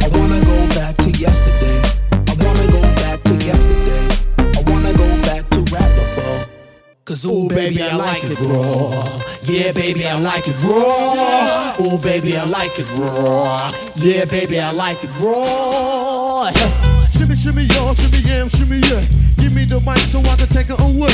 I 0.01 0.09
wanna 0.19 0.41
go 0.45 0.67
back 0.75 0.97
to 0.97 1.11
yesterday. 1.11 1.81
I 2.11 2.35
wanna 2.45 2.67
go 2.73 2.83
back 3.03 3.23
to 3.23 3.35
yesterday. 3.35 4.09
I 4.39 4.63
wanna 4.71 4.93
go 4.95 5.07
back 5.23 5.49
to 5.51 5.61
rappable. 5.71 6.49
Cause 7.05 7.25
ooh, 7.25 7.49
baby, 7.49 7.83
I 7.83 7.95
like 7.95 8.25
it 8.25 8.41
raw. 8.41 9.21
Yeah, 9.43 9.73
baby, 9.73 10.07
I 10.07 10.19
like 10.19 10.49
it 10.49 10.57
raw. 10.65 11.77
Ooh, 11.81 11.99
baby, 11.99 12.37
I 12.37 12.45
like 12.45 12.79
it 12.79 12.89
raw. 12.99 13.73
Yeah, 13.97 14.25
baby, 14.25 14.59
I 14.59 14.73
like 14.73 15.03
it 15.05 15.11
raw. 15.21 16.92
Shimmy, 17.43 17.65
y'all, 17.75 17.93
shimmy, 17.93 18.23
yam, 18.23 18.47
shimmy, 18.47 18.79
yeah. 18.87 19.03
Give 19.35 19.51
me 19.51 19.67
the 19.67 19.83
mic 19.83 20.07
so 20.07 20.23
I 20.23 20.39
can 20.39 20.47
take 20.55 20.71
it 20.71 20.79
away. 20.79 21.11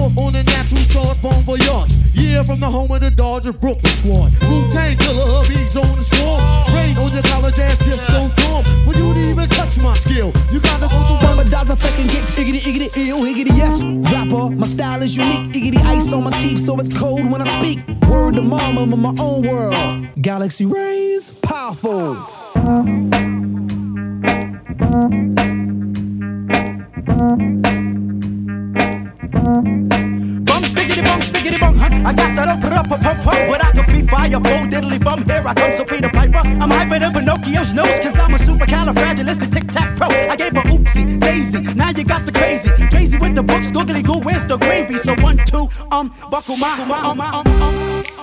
Off 0.00 0.16
on 0.16 0.32
the 0.32 0.40
natural 0.48 0.80
charge, 0.88 1.20
bon 1.20 1.44
voyage. 1.44 1.92
Yeah, 2.16 2.40
from 2.40 2.56
the 2.56 2.64
home 2.64 2.88
of 2.88 3.04
the 3.04 3.12
Dodger 3.12 3.52
Brooklyn 3.52 3.92
squad. 3.92 4.32
Wu 4.48 4.64
Tang 4.72 4.96
killer, 4.96 5.44
beats 5.44 5.76
on 5.76 5.92
the 5.92 6.00
swarm. 6.00 6.40
Rain 6.72 6.96
on 6.96 7.12
your 7.12 7.20
college 7.28 7.60
ass 7.60 7.76
disco 7.84 8.32
dorm. 8.40 8.64
For 8.88 8.96
you 8.96 9.12
to 9.12 9.20
even 9.28 9.44
touch 9.52 9.76
my 9.84 9.92
skill, 10.00 10.32
you 10.48 10.56
gotta 10.56 10.88
go 10.88 10.96
through 11.04 11.20
Mama 11.28 11.44
dies, 11.44 11.68
I 11.68 11.76
fucking 11.76 12.08
get 12.16 12.24
iggity, 12.40 12.64
iggity, 12.64 12.88
ill, 13.04 13.28
higgity, 13.28 13.52
yes. 13.52 13.84
Rapper, 13.84 14.48
my 14.48 14.64
style 14.64 15.04
is 15.04 15.20
unique. 15.20 15.52
Iggity 15.52 15.84
ice 15.84 16.16
on 16.16 16.24
my 16.24 16.32
teeth, 16.40 16.64
so 16.64 16.80
it's 16.80 16.88
cold 16.96 17.28
when 17.28 17.44
I 17.44 17.48
speak. 17.60 17.84
Word 18.08 18.40
to 18.40 18.42
mama, 18.42 18.88
I'm 18.88 18.92
in 18.96 19.04
my 19.04 19.12
own 19.20 19.44
world. 19.44 20.08
Galaxy 20.16 20.64
rays, 20.64 21.28
powerful. 21.44 22.16
Bum 27.18 27.34
stickity 30.62 31.02
bum 31.02 31.20
stickity 31.20 31.58
bum. 31.58 31.80
I 31.80 32.12
got 32.14 32.36
that 32.36 32.46
up 32.46 32.62
up 32.62 32.92
up 32.92 33.04
up 33.04 33.26
up. 33.26 33.48
But 33.48 33.64
I 33.64 33.72
can 33.72 33.86
be 33.86 34.06
fire 34.06 34.30
full 34.30 34.68
diddly 34.70 35.02
bum. 35.02 35.24
Here 35.24 35.42
I 35.44 35.52
come, 35.52 35.72
Sophia 35.72 36.08
Piper. 36.10 36.38
I'm 36.38 36.70
hyper 36.70 37.00
than 37.00 37.12
Pinocchio's 37.12 37.72
nose, 37.72 37.98
cause 37.98 38.16
I'm 38.16 38.34
a 38.34 38.36
supercalifragilistic 38.38 39.50
tic 39.50 39.66
tac 39.66 39.96
pro. 39.96 40.06
I 40.06 40.36
gave 40.36 40.52
her 40.52 40.62
oopsie, 40.62 41.18
daisy. 41.20 41.62
Now 41.74 41.90
you 41.90 42.04
got 42.04 42.24
the 42.24 42.30
crazy. 42.30 42.70
Crazy 42.88 43.18
with 43.18 43.34
the 43.34 43.42
books, 43.42 43.72
googly 43.72 44.02
goo, 44.04 44.20
where's 44.20 44.46
the 44.46 44.56
gravy? 44.56 44.96
So 44.98 45.16
one, 45.16 45.38
two, 45.38 45.68
um, 45.90 46.14
buckle 46.30 46.56
my, 46.56 46.70
um, 46.78 46.92
um, 46.92 47.20
um, 47.20 47.46
um. 47.46 47.46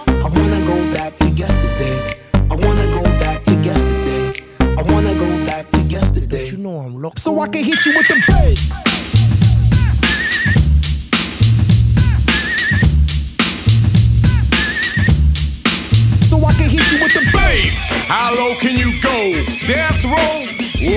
I 0.08 0.30
wanna 0.30 0.66
go 0.66 0.94
back 0.94 1.18
to 1.18 1.28
yesterday. 1.32 2.16
I 2.50 2.56
wanna 2.56 2.88
go 2.88 3.04
back 3.20 3.44
to 3.44 3.56
yesterday. 3.56 4.42
I 4.62 4.82
wanna 4.84 5.16
go 5.16 5.35
yesterday. 5.96 6.50
You 6.52 6.58
know 6.58 6.80
I'm 6.80 6.96
local. 7.02 7.18
So 7.18 7.40
I 7.40 7.48
can 7.48 7.64
hit 7.64 7.86
you 7.86 7.94
with 7.96 8.08
the 8.08 8.20
bass. 8.28 8.60
So 16.30 16.36
I 16.44 16.54
can 16.54 16.70
hit 16.70 16.92
you 16.92 17.00
with 17.02 17.14
the 17.14 17.26
bass. 17.32 17.90
How 18.12 18.36
low 18.36 18.56
can 18.60 18.78
you 18.78 18.92
go? 19.02 19.18
Death 19.68 20.04
row? 20.04 20.36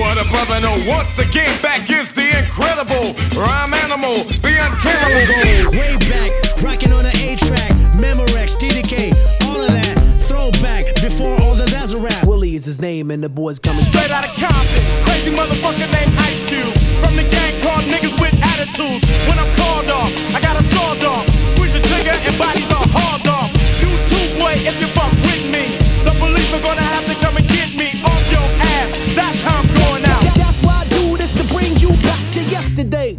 What 0.01 0.17
a 0.19 0.25
brother 0.29 0.59
know. 0.59 0.75
Once 0.85 1.17
again, 1.17 1.53
back 1.61 1.89
is 1.89 2.11
the 2.11 2.37
incredible 2.37 3.15
rhyme 3.39 3.73
animal, 3.73 4.15
the 4.43 4.53
uncannibal. 4.59 5.79
Way 5.79 5.95
back, 6.11 6.31
rocking 6.61 6.91
on 6.91 7.03
the 7.03 7.13
8-track, 7.15 7.71
Memorex, 8.03 8.59
TDK, 8.59 9.15
all 9.47 9.61
of 9.61 9.71
that 9.71 10.08
throwback 10.29 10.85
before 11.01 11.33
all 11.41 11.55
the 11.55 11.65
that's. 11.65 11.89
Willie 12.23 12.55
is 12.55 12.63
his 12.63 12.79
name, 12.79 13.09
and 13.09 13.23
the 13.23 13.29
boy's 13.29 13.57
coming 13.57 13.83
straight 13.83 14.11
out 14.11 14.23
of 14.23 14.33
Compton. 14.37 14.83
Crazy 15.03 15.33
motherfucker 15.33 15.89
named 15.89 16.13
Ice 16.29 16.43
Cube. 16.43 16.69
From 17.01 17.17
the 17.17 17.25
gang 17.25 17.59
called 17.65 17.83
Niggas 17.89 18.13
with 18.21 18.37
Attitudes. 18.53 19.03
When 19.25 19.39
I'm 19.41 19.49
called 19.57 19.89
off, 19.89 20.11
I 20.35 20.39
got 20.39 20.59
a 20.59 20.63
sawed 20.63 21.03
off. 21.03 21.25
Squeeze 21.49 21.73
the 21.73 21.81
trigger, 21.81 22.13
and 22.13 22.37
bodies 22.37 22.69
are 22.69 22.85
hauled 22.93 23.27
off. 23.27 23.49
You 23.81 23.89
too, 24.05 24.37
boy, 24.37 24.53
if 24.69 24.77
you 24.79 24.87
fuck 24.93 25.11
with 25.25 25.43
me. 25.49 25.81
The 26.05 26.13
police 26.21 26.53
are 26.53 26.61
gonna 26.61 26.85
have 26.85 27.05
to 27.09 27.15
come 27.25 27.35
and 27.35 27.47
get 27.49 27.73
me 27.73 27.89
off 28.05 28.23
your 28.29 28.47
ass. 28.77 28.93
That's 29.17 29.41
how 29.41 29.65
I'm 29.65 29.69
going 29.81 30.05
out. 30.05 30.21
Th 30.21 30.33
that's 30.37 30.61
why 30.61 30.85
I 30.85 30.87
do 30.93 31.17
this 31.17 31.33
to 31.41 31.43
bring 31.49 31.73
you 31.81 31.89
back 32.05 32.21
to 32.37 32.41
yesterday. 32.45 33.17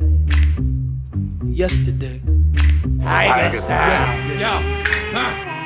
Yesterday. 1.51 2.23
I 3.03 3.51
guess. 3.51 3.67
I 3.67 3.91
guess. 3.91 4.41
Yeah. 4.41 4.63
Huh. 5.11 5.60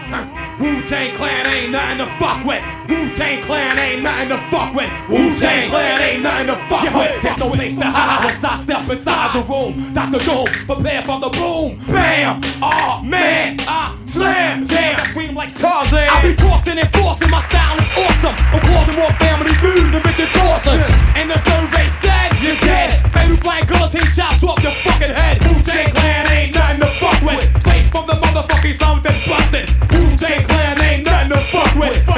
Wu-Tang 0.64 1.14
Clan 1.14 1.46
ain't 1.46 1.72
nothing 1.72 1.98
to 1.98 2.06
fuck 2.18 2.42
with. 2.42 2.64
Wu-Tang 2.88 3.42
Clan 3.42 3.78
ain't 3.78 4.02
nothing 4.02 4.30
to 4.30 4.38
fuck 4.48 4.74
with. 4.74 4.90
Wu-Tang 5.10 5.68
Clan 5.68 6.00
ain't 6.00 6.22
nothing 6.22 6.46
to 6.46 6.56
fuck 6.72 6.84
Yo, 6.84 6.98
with. 6.98 7.22
There's 7.22 7.36
no 7.36 7.50
place 7.50 7.76
to 7.76 7.84
hide 7.84 8.24
once 8.24 8.42
I 8.42 8.56
step 8.56 8.88
inside 8.88 9.34
the 9.36 9.42
room. 9.44 9.92
Dr. 9.92 10.24
Doom, 10.24 10.46
prepare 10.64 11.02
for 11.02 11.20
the 11.20 11.28
boom. 11.28 11.76
Bam! 11.84 12.40
Oh 12.62 13.02
man, 13.04 13.60
I 13.68 13.94
slam, 14.06 14.64
damn. 14.64 15.00
I 15.00 15.06
scream 15.08 15.34
like 15.34 15.54
Tarzan. 15.54 16.08
I 16.08 16.22
be 16.22 16.34
tossing 16.34 16.78
and 16.78 16.90
forcing. 16.94 17.28
My 17.28 17.42
style 17.42 17.76
is 17.76 17.90
awesome. 18.00 18.32
I'm 18.32 18.60
causing 18.64 18.96
more 18.96 19.12
Family 19.20 19.52
Feud 19.60 19.92
than 19.92 20.00
Richard 20.00 20.32
Dawson. 20.32 20.80
And 21.12 21.30
the 21.30 21.36
survey 21.44 21.90
said 21.90 22.32
you're 22.40 22.56
dead. 22.64 23.12
Baby 23.12 23.36
flying 23.36 23.66
guillotine 23.66 24.10
chops 24.12 24.42
off 24.42 24.62
your 24.62 24.72
fucking 24.80 25.12
head. 25.12 25.44
Wu-Tang 25.44 25.90
Clan 25.92 26.32
ain't 26.32 26.54
nothing 26.54 26.80
to 26.80 26.86
fuck 26.96 27.20
with. 27.20 27.44
Straight 27.60 27.92
from 27.92 28.06
the 28.06 28.14
motherfucking 28.14 28.74
slum 28.74 29.02
that's 29.04 29.28
busted. 29.28 29.83
Wu-Tang 30.24 30.44
Clan 30.44 30.80
ain't 30.80 31.04
nothing 31.04 31.30
to 31.32 31.38
fuck 31.52 31.74
with. 31.76 32.06
Fuck 32.06 32.16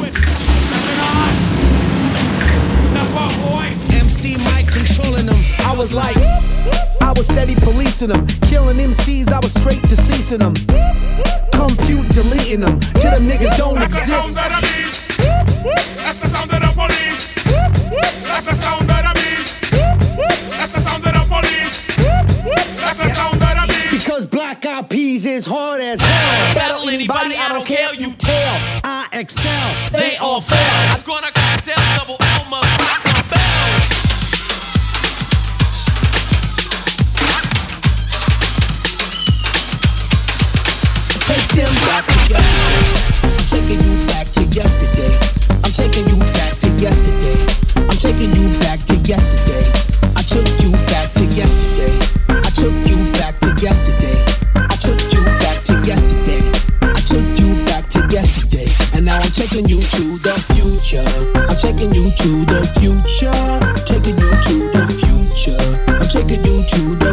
with. 0.00 0.14
Ah. 0.98 1.28
Step 2.88 3.10
up, 3.14 3.32
boy. 3.44 3.66
MC 3.94 4.36
Mike 4.38 4.68
controlling 4.72 5.26
them. 5.26 5.36
I 5.60 5.74
was 5.76 5.92
like, 5.92 6.16
I 7.02 7.12
was 7.14 7.26
steady 7.26 7.54
policing 7.54 8.08
them. 8.08 8.26
Killing 8.48 8.78
MCs, 8.78 9.32
I 9.32 9.40
was 9.40 9.52
straight 9.52 9.82
deceasing 9.82 10.38
them. 10.38 10.54
Compute 11.52 12.08
deleting 12.08 12.60
them. 12.60 12.80
Till 12.96 13.10
them 13.10 13.28
niggas 13.28 13.56
don't 13.58 13.82
exist. 13.82 14.36
That's 14.36 16.20
the 16.20 16.28
sound 16.28 16.52
of 16.52 16.60
the 16.62 16.72
police. 16.74 17.28
That's 18.24 18.46
the 18.46 18.54
sound 18.54 18.80
of 18.80 18.80
the 18.80 18.84
beast. 18.84 18.85
Peas 24.88 25.26
is 25.26 25.46
hard 25.46 25.80
as 25.80 26.00
hell. 26.00 26.54
Battle 26.54 26.88
anybody, 26.88 27.34
I 27.36 27.48
don't 27.48 27.66
care, 27.66 27.92
you 27.94 28.12
tell. 28.14 28.54
I 28.84 29.08
excel, 29.12 29.68
they 29.92 30.16
all 30.18 30.40
fail. 30.40 30.58
I'm 30.94 31.02
gonna 31.02 31.30
tell 31.62 31.76
double 31.96 32.16
rock 32.20 32.46
my 32.50 32.62
bell. 33.30 33.66
Take 41.26 41.48
them 41.58 41.74
back 41.86 42.06
together. 42.06 42.44
I'm 43.22 43.46
taking 43.48 43.80
you 43.82 44.06
back 44.06 44.26
to 44.32 44.42
yesterday. 44.54 45.12
I'm 45.64 45.72
taking 45.72 46.06
you 46.08 46.18
back 46.32 46.58
to 46.60 46.68
yesterday. 46.78 47.38
I'm 47.76 47.98
taking 47.98 48.34
you 48.34 48.58
back 48.60 48.78
to 48.86 48.94
yesterday. 48.96 49.45
future. 60.96 61.38
I'm 61.48 61.56
taking 61.56 61.94
you 61.94 62.10
to 62.10 62.44
the 62.44 62.60
future. 62.78 63.32
Taking 63.84 64.18
you 64.18 64.30
to 64.30 64.56
the 64.72 64.86
future. 64.98 65.58
I'm 65.88 66.08
taking 66.08 66.44
you 66.44 66.64
to 66.64 66.96
the 66.96 67.05